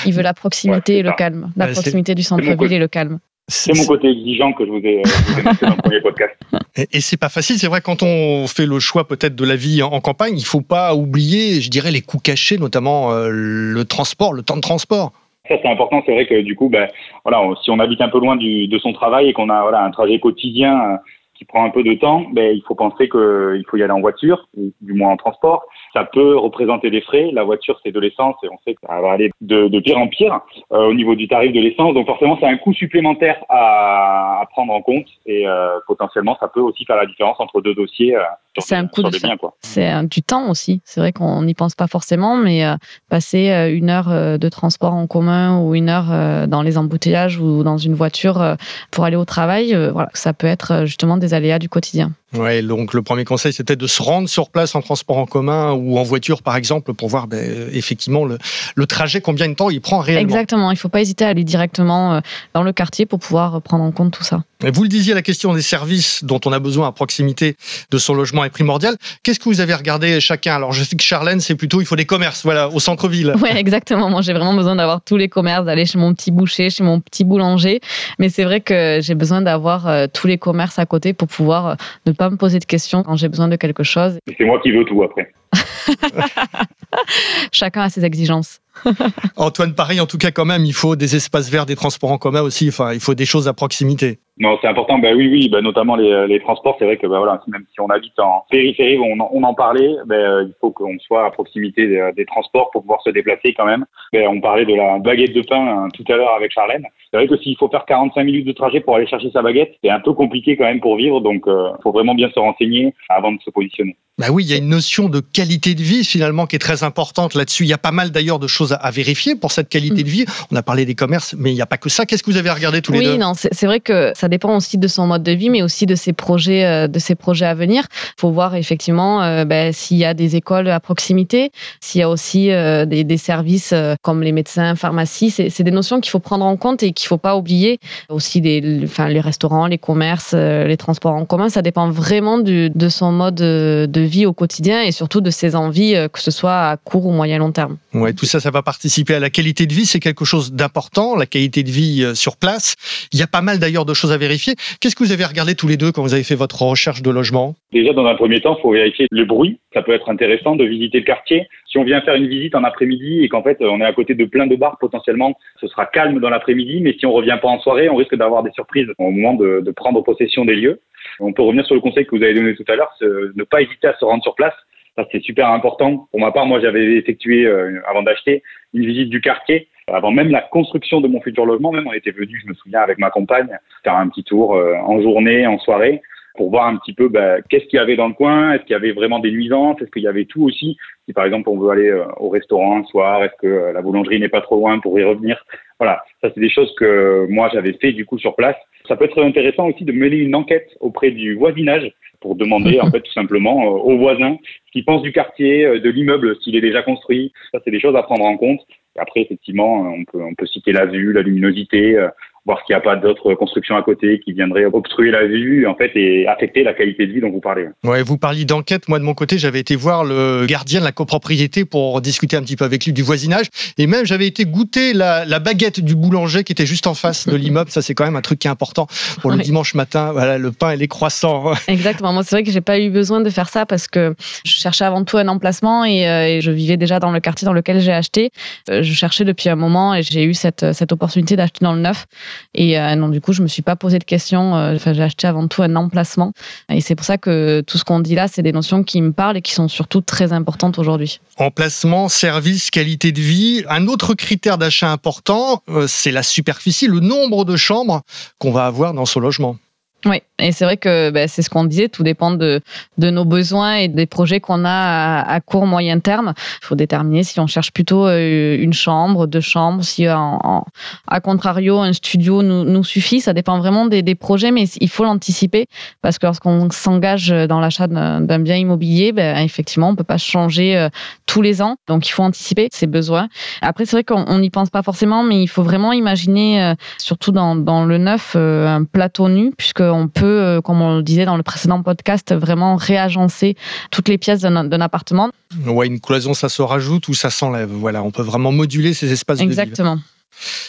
Il 0.07 0.13
veut 0.13 0.23
la 0.23 0.35
proximité 0.35 0.99
et 0.99 1.03
le 1.03 1.13
calme. 1.13 1.51
La 1.57 1.69
proximité 1.69 2.15
du 2.15 2.23
centre-ville 2.23 2.73
et 2.73 2.79
le 2.79 2.89
calme. 2.89 3.19
C'est 3.51 3.75
mon 3.75 3.87
côté 3.87 4.11
exigeant 4.11 4.53
que 4.53 4.67
je 4.67 4.71
vous 4.71 4.77
ai, 4.85 4.99
euh, 4.99 5.43
montré 5.43 5.67
dans 5.67 5.77
le 5.77 5.83
premier 5.83 6.01
podcast. 6.03 6.37
Et, 6.77 6.87
et 6.93 7.01
c'est 7.01 7.17
pas 7.17 7.31
facile. 7.31 7.57
C'est 7.59 7.67
vrai 7.67 7.81
quand 7.81 8.05
on 8.05 8.47
fait 8.47 8.67
le 8.67 8.79
choix 8.79 9.09
peut-être 9.09 9.35
de 9.35 9.45
la 9.45 9.57
vie 9.57 9.83
en, 9.83 10.01
campagne, 10.01 10.35
il 10.37 10.45
faut 10.45 10.61
pas 10.61 10.95
oublier, 10.95 11.61
je 11.61 11.71
dirais, 11.71 11.91
les 11.91 12.03
coûts 12.03 12.21
cachés, 12.21 12.57
notamment 12.57 13.11
euh, 13.11 13.31
le 13.33 13.85
transport, 13.85 14.33
le 14.33 14.43
temps 14.43 14.55
de 14.55 14.61
transport. 14.61 15.13
Ça 15.49 15.57
c'est 15.61 15.69
important. 15.69 16.03
C'est 16.07 16.13
vrai 16.13 16.27
que 16.27 16.41
du 16.43 16.55
coup, 16.55 16.69
ben, 16.69 16.89
voilà, 17.25 17.43
si 17.65 17.71
on 17.71 17.81
habite 17.81 18.01
un 18.01 18.11
peu 18.11 18.21
loin 18.21 18.37
du, 18.37 18.69
de 18.69 18.79
son 18.79 18.93
travail 18.93 19.29
et 19.29 19.33
qu'on 19.33 19.49
a 19.49 19.63
voilà 19.63 19.83
un 19.83 19.91
trajet 19.91 20.21
quotidien 20.21 20.79
euh, 20.79 20.97
qui 21.37 21.45
prend 21.45 21.65
un 21.65 21.71
peu 21.71 21.83
de 21.83 21.95
temps, 21.95 22.27
ben, 22.33 22.55
il 22.55 22.63
faut 22.69 22.75
penser 22.75 23.09
qu'il 23.09 23.65
faut 23.69 23.77
y 23.77 23.83
aller 23.83 23.93
en 23.93 24.01
voiture, 24.01 24.47
du 24.55 24.93
moins 24.93 25.11
en 25.11 25.17
transport. 25.17 25.65
Ça 25.93 26.05
peut 26.05 26.37
représenter 26.37 26.91
des 26.91 27.01
frais. 27.01 27.31
La 27.33 27.45
voiture, 27.45 27.81
c'est 27.85 27.93
de 27.93 28.01
l'essence 28.01 28.37
et 28.43 28.49
on 28.49 28.59
sait 28.65 28.75
que 28.75 28.81
ça 28.87 29.01
va 29.01 29.13
aller 29.13 29.31
de, 29.41 29.69
de 29.69 29.81
pire 29.81 29.99
en 29.99 30.09
pire 30.09 30.41
euh, 30.73 30.89
au 30.89 30.95
niveau 30.95 31.15
du 31.15 31.29
tarif 31.29 31.53
de 31.53 31.61
l'essence. 31.61 31.95
Donc 31.95 32.07
forcément, 32.07 32.37
c'est 32.41 32.47
un 32.47 32.57
coût 32.57 32.73
supplémentaire 32.73 33.37
à, 33.49 34.41
à 34.43 34.47
prendre 34.47 34.73
en 34.73 34.83
compte 34.83 35.07
et 35.27 35.47
euh, 35.47 35.79
potentiellement, 35.87 36.37
ça 36.41 36.49
peut 36.49 36.61
aussi 36.61 36.85
faire 36.85 36.97
la 36.97 37.07
différence 37.07 37.37
entre 37.41 37.61
deux 37.61 37.75
dossiers. 37.75 38.17
Euh, 38.17 38.23
c'est 38.59 38.75
un 38.75 38.87
coût 38.87 39.03
de 39.03 39.11
biens, 39.11 39.37
C'est 39.61 40.09
du 40.09 40.23
temps 40.23 40.51
aussi. 40.51 40.81
C'est 40.85 41.01
vrai 41.01 41.13
qu'on 41.13 41.43
n'y 41.43 41.55
pense 41.55 41.75
pas 41.75 41.87
forcément, 41.87 42.37
mais 42.37 42.65
euh, 42.65 42.75
passer 43.09 43.51
euh, 43.51 43.73
une 43.73 43.89
heure 43.89 44.39
de 44.39 44.49
transport 44.49 44.95
en 44.95 45.07
commun 45.07 45.61
ou 45.61 45.75
une 45.75 45.89
heure 45.89 46.49
dans 46.49 46.63
les 46.63 46.79
embouteillages 46.79 47.39
ou 47.39 47.63
dans 47.63 47.79
une 47.79 47.95
voiture 47.95 48.57
pour 48.91 49.05
aller 49.05 49.17
au 49.17 49.25
travail, 49.25 49.75
voilà, 49.93 50.09
ça 50.15 50.33
peut 50.33 50.47
être 50.47 50.85
justement 50.87 51.17
des 51.17 51.35
aléas 51.35 51.59
du 51.59 51.69
quotidien. 51.69 52.13
Ouais, 52.35 52.61
donc 52.61 52.93
le 52.93 53.03
premier 53.03 53.25
conseil, 53.25 53.55
c'était 53.55 53.77
de 53.77 53.87
se 53.87 54.03
rendre 54.03 54.29
sur 54.29 54.51
place 54.51 54.75
en 54.75 54.83
transport 54.83 55.17
en 55.17 55.25
commun 55.25 55.73
ou 55.73 55.99
en 55.99 56.03
voiture, 56.03 56.43
par 56.43 56.57
exemple, 56.57 56.93
pour 56.93 57.09
voir 57.09 57.27
ben, 57.27 57.69
effectivement 57.73 58.27
le, 58.27 58.39
le, 58.75 58.87
trajet, 58.87 59.23
combien 59.23 59.49
de 59.49 59.55
temps 59.55 59.71
il 59.71 59.81
prend 59.81 60.01
réellement. 60.01 60.29
Exactement, 60.29 60.71
il 60.71 60.75
ne 60.75 60.79
faut 60.79 60.91
pas 60.91 61.01
hésiter 61.01 61.25
à 61.25 61.29
aller 61.29 61.45
directement 61.45 62.15
euh, 62.15 62.21
dans 62.53 62.63
le 62.63 62.73
quartier 62.73 63.07
pour 63.07 63.19
pouvoir 63.19 63.63
prendre 63.63 63.83
en 63.83 63.93
compte 63.93 64.13
tout 64.13 64.25
ça. 64.25 64.43
Vous 64.61 64.83
le 64.83 64.89
disiez, 64.89 65.15
la 65.15 65.23
question 65.23 65.55
des 65.55 65.63
services 65.63 66.25
dont 66.25 66.41
on 66.45 66.53
a 66.53 66.59
besoin 66.59 66.89
à 66.89 66.93
proximité 66.93 67.57
de 67.93 67.99
son 67.99 68.13
logement 68.13 68.45
est 68.45 68.51
primordiale. 68.51 68.97
Qu'est-ce 69.23 69.39
que 69.39 69.49
vous 69.49 69.61
avez 69.61 69.73
regardé 69.73 70.21
chacun? 70.21 70.57
Alors, 70.57 70.73
je 70.73 70.83
sais 70.83 70.97
que 70.97 71.03
Charlène, 71.03 71.39
c'est 71.39 71.55
plutôt, 71.55 71.81
il 71.81 71.87
faut 71.87 71.95
des 71.95 72.07
commerces, 72.07 72.43
voilà, 72.43 72.69
au 72.69 72.81
centre-ville. 72.81 73.35
Oui, 73.41 73.51
exactement. 73.55 74.11
Moi, 74.11 74.21
j'ai 74.21 74.33
vraiment 74.33 74.55
besoin 74.55 74.75
d'avoir 74.75 75.01
tous 75.01 75.17
les 75.17 75.29
commerces, 75.29 75.65
d'aller 75.65 75.87
chez 75.87 75.99
mon 75.99 76.13
petit 76.13 76.33
boucher, 76.33 76.71
chez 76.71 76.83
mon 76.83 76.99
petit 76.99 77.23
boulanger. 77.23 77.81
Mais 78.19 78.31
c'est 78.31 78.43
vrai 78.43 78.61
que 78.61 78.99
j'ai 79.01 79.15
besoin 79.15 79.43
d'avoir 79.43 79.87
euh, 79.87 80.07
tous 80.13 80.27
les 80.27 80.39
commerces 80.39 80.81
à 80.81 80.87
côté 80.87 81.13
pour 81.13 81.29
pouvoir 81.29 81.67
euh, 81.67 81.75
ne 82.07 82.13
pas 82.19 82.29
me 82.29 82.37
poser 82.37 82.59
de 82.59 82.65
questions 82.65 83.03
quand 83.03 83.17
j'ai 83.17 83.29
besoin 83.29 83.49
de 83.49 83.57
quelque 83.57 83.83
chose. 83.83 84.19
C'est 84.37 84.45
moi 84.45 84.61
qui 84.61 84.73
veux 84.73 84.85
tout 84.85 85.03
après. 85.03 85.33
Chacun 87.53 87.83
a 87.83 87.89
ses 87.89 88.05
exigences. 88.05 88.61
Antoine, 89.37 89.75
pareil, 89.75 90.01
en 90.01 90.07
tout 90.07 90.19
cas, 90.19 90.31
quand 90.31 90.45
même, 90.45 90.65
il 90.65 90.73
faut 90.73 90.97
des 90.97 91.17
espaces 91.17 91.51
verts, 91.51 91.67
des 91.67 91.77
transports 91.77 92.13
en 92.13 92.19
commun 92.19 92.43
aussi. 92.43 92.69
Enfin, 92.69 92.93
il 92.93 93.01
faut 93.01 93.15
des 93.15 93.25
choses 93.25 93.49
à 93.49 93.55
proximité. 93.55 94.19
Non, 94.39 94.57
c'est 94.61 94.69
important. 94.69 94.99
Ben 94.99 95.17
oui, 95.17 95.29
oui, 95.29 95.49
ben 95.49 95.63
notamment 95.63 95.97
les, 95.97 96.27
les 96.29 96.41
transports. 96.41 96.77
C'est 96.79 96.85
vrai 96.85 96.97
que 96.97 97.07
ben 97.07 97.19
voilà, 97.19 97.41
même 97.49 97.65
si 97.73 97.81
on 97.81 97.89
habite 97.89 98.19
en 98.19 98.45
périphérie, 98.51 98.99
on, 98.99 99.19
on 99.19 99.43
en 99.43 99.55
parlait. 99.55 99.97
Ben, 100.07 100.15
euh, 100.15 100.45
il 100.47 100.55
faut 100.61 100.71
qu'on 100.71 100.97
soit 101.01 101.27
à 101.27 101.31
proximité 101.31 101.89
des, 101.89 102.11
des, 102.17 102.25
transports 102.25 102.71
pour 102.71 102.83
pouvoir 102.83 103.03
se 103.03 103.11
déplacer 103.11 103.53
quand 103.55 103.67
même. 103.67 103.85
Ben, 104.13 104.29
on 104.29 104.41
parlait 104.41 104.65
de 104.65 104.75
la 104.75 104.99
baguette 104.99 105.35
de 105.35 105.43
pain 105.43 105.85
hein, 105.85 105.89
tout 105.93 106.05
à 106.13 106.17
l'heure 106.17 106.35
avec 106.37 106.53
Charlène. 106.53 106.85
C'est 107.11 107.17
vrai 107.17 107.27
que 107.27 107.37
s'il 107.43 107.57
faut 107.57 107.69
faire 107.69 107.85
45 107.87 108.23
minutes 108.23 108.47
de 108.47 108.53
trajet 108.53 108.81
pour 108.81 108.97
aller 108.97 109.07
chercher 109.07 109.31
sa 109.33 109.43
baguette, 109.43 109.75
c'est 109.83 109.91
un 109.91 110.01
peu 110.01 110.13
compliqué 110.13 110.57
quand 110.57 110.65
même 110.65 110.81
pour 110.81 110.97
vivre. 110.97 111.21
Donc, 111.21 111.43
il 111.47 111.53
euh, 111.53 111.71
faut 111.83 111.93
vraiment 111.93 112.15
bien 112.15 112.31
se 112.35 112.39
renseigner 112.39 112.95
avant 113.09 113.33
de 113.33 113.39
se 113.43 113.51
positionner. 113.51 113.97
Bah 114.19 114.27
oui, 114.33 114.45
il 114.45 114.51
y 114.51 114.55
a 114.55 114.57
une 114.57 114.69
notion 114.69 115.09
de 115.09 115.21
qualité 115.21 115.77
de 115.77 115.83
vie 115.83 116.03
finalement 116.03 116.47
qui 116.47 116.57
est 116.57 116.59
très 116.59 116.83
importante 116.83 117.35
là-dessus. 117.35 117.63
Il 117.63 117.69
y 117.69 117.73
a 117.73 117.79
pas 117.79 117.93
mal 117.93 118.11
d'ailleurs 118.11 118.41
de 118.41 118.49
choses 118.49 118.77
à 118.81 118.91
vérifier 118.91 119.37
pour 119.37 119.53
cette 119.53 119.69
qualité 119.69 120.03
de 120.03 120.09
vie. 120.09 120.25
On 120.51 120.57
a 120.57 120.63
parlé 120.63 120.85
des 120.85 120.97
commerces, 120.97 121.37
mais 121.39 121.53
il 121.53 121.55
n'y 121.55 121.63
a 121.63 121.67
pas 121.67 121.77
que 121.77 121.89
ça. 121.89 122.05
Qu'est-ce 122.05 122.25
que 122.25 122.31
vous 122.33 122.37
avez 122.37 122.51
regardé 122.51 122.83
tous 122.83 122.93
les 122.93 123.05
deux? 123.05 123.13
Oui, 123.13 123.19
non, 123.19 123.35
c'est 123.35 123.67
vrai 123.67 123.79
que 123.79 124.11
ça 124.17 124.29
dépend 124.29 124.57
aussi 124.57 124.77
de 124.77 124.89
son 124.89 125.07
mode 125.07 125.23
de 125.23 125.31
vie, 125.31 125.51
mais 125.51 125.63
aussi 125.63 125.87
de 125.87 125.95
ses 125.95 126.13
projets, 126.13 126.67
euh, 126.67 126.89
de 126.89 126.99
ses 126.99 127.15
projets 127.15 127.47
à 127.47 127.55
venir. 127.55 127.85
Il 127.93 128.21
faut 128.21 128.33
voir 128.33 128.57
effectivement 128.57 129.23
euh, 129.23 129.45
ben, 129.45 129.73
s'il 129.73 129.99
y 129.99 130.05
a 130.05 130.15
des 130.15 130.35
écoles 130.35 130.69
à 130.69 130.81
proximité, 130.81 131.53
s'il 131.81 132.01
y 132.01 132.03
a 132.03 132.11
aussi 132.11 132.51
euh, 132.51 132.87
des, 132.87 133.05
des, 133.05 133.19
services 133.19 133.73
comme 134.03 134.23
les 134.23 134.33
médecins, 134.33 134.75
pharmacies. 134.75 135.31
C'est 135.31 135.63
des 135.63 135.71
notions 135.71 136.01
qu'il 136.01 136.11
faut 136.11 136.19
prendre 136.19 136.45
en 136.45 136.57
compte 136.57 136.83
et 136.83 136.91
qu'il 136.99 137.09
faut 137.09 137.19
pas 137.19 137.37
oublier. 137.37 137.79
Aussi 138.09 138.41
des, 138.41 138.81
enfin, 138.85 139.09
les 139.09 139.21
restaurants, 139.21 139.67
les 139.67 139.79
commerces, 139.79 140.35
les 140.35 140.77
transports 140.77 141.15
en 141.15 141.25
commun, 141.25 141.49
ça 141.49 141.63
dépend 141.63 141.91
vraiment 141.91 142.39
de 142.39 142.89
son 142.89 143.13
mode 143.13 143.37
de 143.37 144.01
vie 144.01 144.27
au 144.27 144.33
quotidien 144.33 144.83
et 144.83 144.93
surtout 144.93 145.21
de 145.21 145.31
ses 145.31 145.55
envies, 145.55 145.95
euh, 145.95 146.09
que 146.09 146.21
ce 146.21 146.31
soit 146.31 146.71
à 146.71 146.77
court 146.77 147.07
ou 147.07 147.13
moyen 147.13 147.39
long 147.39 147.53
terme. 147.53 147.77
Ouais, 147.95 148.13
tout 148.13 148.27
ça, 148.27 148.41
ça 148.41 148.51
va 148.51 148.63
participer 148.63 149.15
à 149.15 149.21
la 149.21 149.31
qualité 149.31 149.67
de 149.67 149.75
vie. 149.75 149.87
C'est 149.87 150.01
quelque 150.01 150.25
chose 150.25 150.53
d'important, 150.53 151.17
la 151.17 151.27
qualité 151.27 151.63
de 151.63 151.71
vie 151.71 152.03
euh, 152.03 152.15
sur 152.15 152.37
place. 152.37 152.75
Il 153.13 153.19
y 153.19 153.23
a 153.23 153.27
pas 153.27 153.43
mal 153.43 153.59
d'ailleurs 153.59 153.85
de 153.85 153.95
choses 153.95 154.13
à 154.13 154.17
vérifier. 154.17 154.57
Qu'est-ce 154.81 154.97
que 154.97 155.05
vous 155.05 155.13
avez 155.13 155.25
regardé 155.25 155.55
tous 155.55 155.69
les 155.69 155.77
deux 155.77 155.93
quand 155.93 156.03
vous 156.03 156.15
avez 156.15 156.25
fait 156.25 156.35
votre 156.35 156.63
recherche 156.63 157.03
de 157.03 157.11
logement? 157.11 157.55
Déjà, 157.71 157.93
dans 157.93 158.07
un 158.07 158.15
premier 158.15 158.41
temps, 158.41 158.57
il 158.59 158.63
faut 158.63 158.71
vérifier 158.71 159.07
le 159.11 159.25
bruit. 159.27 159.61
Ça 159.75 159.83
peut 159.83 159.93
être 159.93 160.09
intéressant 160.09 160.57
de 160.57 160.65
visiter 160.65 161.01
le 161.01 161.05
quartier. 161.05 161.47
Si 161.67 161.77
on 161.77 161.85
vient 161.85 162.01
faire 162.01 162.15
une 162.15 162.27
visite 162.27 162.55
en 162.55 162.65
après-midi 162.65 163.23
et 163.23 163.29
qu'en 163.29 163.43
fait 163.43 163.59
on 163.61 163.81
est 163.81 163.85
à 163.85 163.93
côté 163.93 164.15
de 164.15 164.25
plein 164.25 164.47
de 164.47 164.57
bars, 164.57 164.79
potentiellement, 164.81 165.37
ce 165.61 165.67
sera 165.67 165.85
calme 165.85 166.19
dans 166.19 166.31
l'après-midi. 166.31 166.81
Mais 166.81 166.95
si 166.99 167.05
on 167.05 167.13
revient 167.13 167.39
pas 167.41 167.49
en 167.49 167.61
soirée, 167.61 167.91
on 167.91 167.97
risque 167.97 168.17
d'avoir 168.17 168.43
des 168.43 168.53
surprises 168.53 168.89
au 168.97 169.11
moment 169.11 169.35
de, 169.35 169.61
de 169.61 169.71
prendre 169.71 170.03
possession 170.03 170.47
des 170.47 170.57
lieux. 170.57 170.81
On 171.21 171.33
peut 171.33 171.43
revenir 171.43 171.67
sur 171.67 171.75
le 171.75 171.83
conseil 171.83 172.07
que 172.07 172.17
vous 172.17 172.23
avez 172.23 172.35
donné 172.35 172.55
tout 172.55 172.65
à 172.69 172.77
l'heure, 172.77 172.93
ne 173.03 173.45
pas 173.45 173.61
hésiter 173.61 173.89
à 173.89 173.95
se 173.95 174.05
rendre 174.05 174.23
sur 174.23 174.35
place. 174.35 174.55
Ça, 174.97 175.05
c'est 175.13 175.23
super 175.23 175.49
important. 175.51 176.09
Pour 176.11 176.21
ma 176.21 176.33
part, 176.33 176.47
moi, 176.47 176.61
j'avais 176.61 176.97
effectué, 176.97 177.47
euh, 177.47 177.81
avant 177.87 178.03
d'acheter, 178.03 178.43
une 178.75 178.85
visite 178.85 179.11
du 179.11 179.21
quartier. 179.21 179.69
Avant 179.87 180.11
même 180.11 180.31
la 180.31 180.41
construction 180.41 181.01
de 181.01 181.07
mon 181.07 181.21
futur 181.21 181.47
logement, 181.47 181.71
même, 181.71 181.87
on 181.87 181.93
était 181.93 182.11
venu, 182.11 182.41
je 182.43 182.49
me 182.49 182.55
souviens, 182.55 182.81
avec 182.81 182.99
ma 182.99 183.11
compagne, 183.11 183.49
faire 183.85 183.95
un 183.95 184.09
petit 184.09 184.25
tour 184.25 184.57
euh, 184.57 184.75
en 184.75 185.01
journée, 185.01 185.47
en 185.47 185.59
soirée, 185.59 186.03
pour 186.39 186.51
voir 186.51 186.69
un 186.69 186.77
petit 186.77 186.95
peu 186.95 187.09
bah, 187.09 187.43
qu'est-ce 187.51 187.67
qu'il 187.67 187.79
y 187.79 187.83
avait 187.83 187.97
dans 187.97 188.09
le 188.09 188.15
coin, 188.15 188.53
est-ce 188.53 188.63
qu'il 188.63 188.73
y 188.73 188.77
avait 188.77 188.93
vraiment 188.93 189.19
des 189.19 189.33
nuisances, 189.33 189.83
est-ce 189.83 189.91
qu'il 189.91 190.05
y 190.05 190.09
avait 190.09 190.25
tout 190.25 190.45
aussi. 190.45 190.79
Si 191.05 191.13
par 191.13 191.27
exemple 191.27 191.49
on 191.51 191.59
veut 191.59 191.71
aller 191.71 191.89
euh, 191.89 192.05
au 192.19 192.29
restaurant 192.31 192.79
un 192.79 192.85
soir, 192.85 193.25
est-ce 193.25 193.37
que 193.43 193.73
la 193.75 193.83
boulangerie 193.83 194.21
n'est 194.21 194.29
pas 194.29 194.41
trop 194.41 194.57
loin 194.57 194.79
pour 194.79 194.99
y 194.99 195.05
revenir. 195.05 195.45
Voilà, 195.81 196.03
ça 196.23 196.31
c'est 196.33 196.41
des 196.41 196.49
choses 196.49 196.73
que 196.79 197.27
moi 197.29 197.51
j'avais 197.53 197.73
fait 197.75 197.93
du 197.93 198.07
coup 198.07 198.19
sur 198.19 198.37
place 198.37 198.57
ça 198.89 198.97
peut 198.97 199.05
être 199.05 199.23
intéressant 199.23 199.69
aussi 199.69 199.85
de 199.85 199.93
mener 199.93 200.17
une 200.17 200.35
enquête 200.35 200.69
auprès 200.81 201.11
du 201.11 201.35
voisinage 201.35 201.93
pour 202.21 202.35
demander 202.35 202.81
en 202.83 202.91
fait 202.91 203.01
tout 203.03 203.13
simplement 203.13 203.63
euh, 203.63 203.79
aux 203.79 203.99
voisins 203.99 204.39
ce 204.67 204.73
qu'ils 204.73 204.85
pensent 204.85 205.03
du 205.03 205.13
quartier, 205.13 205.65
euh, 205.65 205.81
de 205.81 205.91
l'immeuble, 205.91 206.37
s'il 206.43 206.57
est 206.57 206.61
déjà 206.61 206.83
construit. 206.83 207.33
Ça, 207.53 207.59
c'est 207.65 207.71
des 207.71 207.81
choses 207.81 207.97
à 207.97 208.03
prendre 208.03 208.25
en 208.25 208.37
compte. 208.37 208.61
après, 208.97 209.21
effectivement, 209.21 209.83
on 209.83 210.05
peut, 210.05 210.23
on 210.23 210.35
peut 210.35 210.47
citer 210.47 210.73
la 210.73 210.87
vue, 210.87 211.13
la 211.13 211.23
luminosité, 211.23 211.97
euh, 211.97 212.09
voir 212.47 212.59
s'il 212.65 212.75
n'y 212.75 212.81
a 212.81 212.81
pas 212.81 212.97
d'autres 212.97 213.35
constructions 213.35 213.77
à 213.77 213.83
côté 213.83 214.21
qui 214.25 214.33
viendraient 214.33 214.65
obstruer 214.65 215.11
la 215.11 215.27
vue 215.27 215.67
en 215.67 215.75
fait 215.75 215.91
et 215.95 216.27
affecter 216.27 216.63
la 216.63 216.75
qualité 216.75 217.07
de 217.07 217.13
vie 217.13 217.21
dont 217.21 217.31
vous 217.31 217.41
parlez. 217.41 217.67
Ouais, 217.85 218.03
vous 218.03 218.19
parliez 218.19 218.45
d'enquête. 218.45 218.89
Moi 218.89 218.99
de 218.99 219.05
mon 219.05 219.15
côté, 219.15 219.39
j'avais 219.39 219.61
été 219.61 219.77
voir 219.77 220.05
le 220.05 220.47
gardien 220.47 220.81
de 220.81 220.85
la 220.85 220.93
copropriété 220.93 221.65
pour 221.65 222.01
discuter 222.01 222.37
un 222.37 222.43
petit 222.43 222.57
peu 222.57 222.65
avec 222.65 222.85
lui 222.85 222.93
du 222.93 223.03
voisinage 223.03 223.47
et 223.77 223.87
même 223.87 224.07
j'avais 224.07 224.27
été 224.27 224.45
goûter 224.45 224.93
la, 224.93 225.25
la, 225.25 225.39
baguette 225.39 225.81
du 225.81 225.95
boulanger 225.95 226.45
qui 226.45 226.53
était 226.53 226.67
juste 226.67 226.87
en 226.87 226.95
face 226.95 227.29
de 227.29 227.37
l'immeuble. 227.37 227.71
Ça 227.71 227.83
c'est 227.83 227.95
quand 227.95 228.05
même 228.05 228.17
un 228.17 228.23
truc 228.23 228.39
qui 228.39 228.49
est 228.49 228.51
important 228.51 228.87
pour 229.21 229.31
le 229.31 229.39
dimanche 229.39 229.75
matin. 229.75 230.13
Voilà, 230.13 230.39
le 230.39 230.53
pain 230.53 230.71
et 230.71 230.77
les 230.77 230.89
croissants. 230.89 231.53
Exactement. 231.69 232.13
Moi 232.13 232.23
c'est 232.25 232.37
vrai 232.37 232.43
que 232.43 232.51
j'ai 232.51 232.61
pas 232.61 232.79
eu 232.79 232.91
besoin 232.91 233.21
de 233.21 233.31
faire 233.31 233.49
ça 233.49 233.67
parce 233.67 233.89
que 233.89 234.15
je 234.45 234.53
cherchais 234.53 234.85
avant 234.85 235.05
tout 235.05 235.19
un 235.19 235.29
emplacement 235.29 235.85
et, 235.85 236.09
euh, 236.09 236.27
et 236.27 236.41
je 236.41 236.51
vivais 236.51 236.77
déjà 236.77 236.99
dans 236.99 237.11
le 237.11 237.21
quartier 237.21 237.47
dans 237.47 237.53
lequel 237.53 237.81
j'ai 237.81 237.93
acheté. 237.93 238.31
Euh, 238.71 238.83
je 238.83 238.93
cherchais 238.93 239.25
depuis 239.25 239.49
un 239.49 239.57
moment 239.57 239.95
et 239.95 240.03
j'ai 240.03 240.25
eu 240.25 240.35
cette, 240.35 240.73
cette 240.73 240.93
opportunité 240.93 241.37
d'acheter 241.37 241.65
dans 241.65 241.75
le 241.75 241.81
neuf. 241.81 242.07
Et 242.55 242.79
euh, 242.79 242.95
non, 242.95 243.09
du 243.09 243.21
coup, 243.21 243.33
je 243.33 243.43
me 243.43 243.49
suis 243.49 243.63
pas 243.63 243.77
posé 243.77 243.99
de 243.99 244.05
questions. 244.05 244.57
Euh, 244.57 244.75
enfin, 244.75 244.93
j'ai 244.93 245.03
acheté 245.03 245.27
avant 245.27 245.47
tout 245.49 245.63
un 245.63 245.77
emplacement. 245.77 246.33
Et 246.69 246.81
c'est 246.81 246.95
pour 246.95 247.05
ça 247.05 247.19
que 247.19 247.63
tout 247.67 247.79
ce 247.79 247.85
qu'on 247.85 248.01
dit 248.01 248.15
là, 248.15 248.29
c'est 248.29 248.43
des 248.43 248.53
notions 248.53 248.83
qui 248.83 249.01
me 249.03 249.13
parlent 249.13 249.37
et 249.37 249.43
qui 249.43 249.53
sont 249.53 249.69
surtout 249.69 250.01
très 250.01 250.33
importantes 250.33 250.79
aujourd'hui. 250.79 251.21
Emplacement, 251.37 252.09
service, 252.09 252.71
qualité 252.71 253.13
de 253.13 253.21
vie. 253.21 253.65
Un 253.69 253.87
autre 253.87 254.15
critère 254.15 254.59
d'achat 254.59 254.91
important, 254.91 255.63
euh, 255.69 255.87
c'est 255.87 256.13
la 256.13 256.23
superficie, 256.23 256.87
le 256.87 257.01
nombre 257.01 257.45
de 257.45 257.57
chambres 257.57 258.03
qu'on 258.39 258.53
va 258.53 258.67
avoir 258.67 258.95
dans 258.95 259.07
ce 259.07 259.19
logement. 259.19 259.57
Oui, 260.05 260.23
et 260.39 260.53
c'est 260.53 260.65
vrai 260.65 260.77
que 260.77 261.11
ben, 261.11 261.27
c'est 261.27 261.43
ce 261.43 261.51
qu'on 261.51 261.65
disait, 261.65 261.89
tout 261.89 262.05
dépend 262.05 262.31
de, 262.31 262.61
de 262.99 263.11
nos 263.11 263.25
besoins 263.25 263.75
et 263.75 263.89
des 263.89 264.07
projets 264.07 264.39
qu'on 264.39 264.65
a 264.65 265.23
à, 265.23 265.41
court, 265.41 265.67
moyen 265.67 265.99
terme. 265.99 266.35
Il 266.63 266.67
faut 266.67 266.77
déterminer 266.77 267.25
si 267.25 267.41
on 267.41 267.49
cherche 267.49 267.73
plutôt 267.73 268.07
euh, 268.07 268.57
une 268.61 268.73
chambre, 268.73 269.27
deux 269.27 269.41
chambres, 269.41 269.83
si 269.83 270.07
à 270.07 271.21
contrario 271.21 271.81
un 271.81 271.93
studio 271.93 272.45
nous, 272.45 272.85
suffit. 272.85 273.21
Ça 273.21 273.33
dépend 273.33 273.59
vraiment 273.59 273.87
des, 273.87 274.03
des 274.03 274.15
projets, 274.15 274.53
mais 274.53 274.67
il 274.81 274.89
faut 274.89 275.03
l'anticiper 275.03 275.67
parce 276.01 276.21
que 276.21 276.27
lorsqu'on 276.27 276.71
s'engage 276.71 277.31
dans 277.31 277.59
l'achat 277.59 277.89
d'un 277.89 278.39
bien 278.39 278.55
immobilier, 278.55 279.11
ben, 279.11 279.39
effectivement, 279.39 279.89
on 279.89 279.97
peut 279.97 280.05
pas 280.05 280.17
changer 280.17 280.77
euh, 280.77 280.89
tous 281.27 281.43
les 281.43 281.61
ans, 281.61 281.75
donc 281.89 282.09
il 282.09 282.13
faut 282.13 282.23
anticiper 282.23 282.69
ses 282.73 282.87
besoins. 282.87 283.29
Après, 283.63 283.85
c'est 283.85 283.97
vrai 283.97 284.05
qu'on 284.05 284.39
n'y 284.39 284.51
pense 284.51 284.71
pas 284.71 284.85
forcément, 284.85 285.25
mais 285.25 285.43
il 285.43 285.49
faut 285.49 285.65
vraiment 285.65 285.93
imaginer, 285.93 286.63
euh, 286.63 286.75
surtout 286.99 287.33
dans, 287.33 287.57
dans 287.57 287.85
le 287.85 287.99
neuf, 287.99 288.37
un 288.37 288.85
plateau 288.85 289.29
nu, 289.29 289.53
puisque 289.59 289.88
on 289.91 290.09
peut, 290.09 290.25
euh, 290.25 290.61
comme 290.61 290.81
on 290.81 290.97
le 290.97 291.03
disait 291.03 291.25
dans 291.25 291.37
le 291.37 291.43
précédent 291.43 291.83
podcast, 291.83 292.35
vraiment 292.35 292.77
réagencer 292.77 293.57
toutes 293.91 294.09
les 294.09 294.19
pièces 294.19 294.41
d'un 294.41 294.81
appartement. 294.81 295.31
Ouais, 295.67 295.87
une 295.87 296.01
cloison, 296.01 296.35
ça 296.35 296.49
se 296.49 296.63
rajoute 296.63 297.09
ou 297.09 297.15
ça 297.15 297.31
s'enlève. 297.31 297.71
Voilà, 297.71 298.03
on 298.03 298.11
peut 298.11 298.23
vraiment 298.23 298.53
moduler 298.53 298.93
ces 298.93 299.13
espaces 299.13 299.41
Exactement. 299.41 299.97
de 299.97 300.01
vie. 300.01 300.05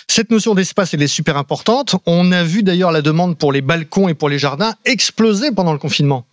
Cette 0.08 0.32
notion 0.32 0.56
d'espace, 0.56 0.94
elle 0.94 1.04
est 1.04 1.08
super 1.08 1.38
importante. 1.38 1.96
On 2.06 2.32
a 2.32 2.44
vu 2.44 2.64
d'ailleurs 2.64 2.92
la 2.92 3.02
demande 3.02 3.38
pour 3.38 3.52
les 3.54 3.62
balcons 3.62 4.08
et 4.08 4.14
pour 4.14 4.30
les 4.30 4.40
jardins 4.40 4.74
exploser 4.86 5.54
pendant 5.54 5.74
le 5.74 5.80
confinement. 5.80 6.26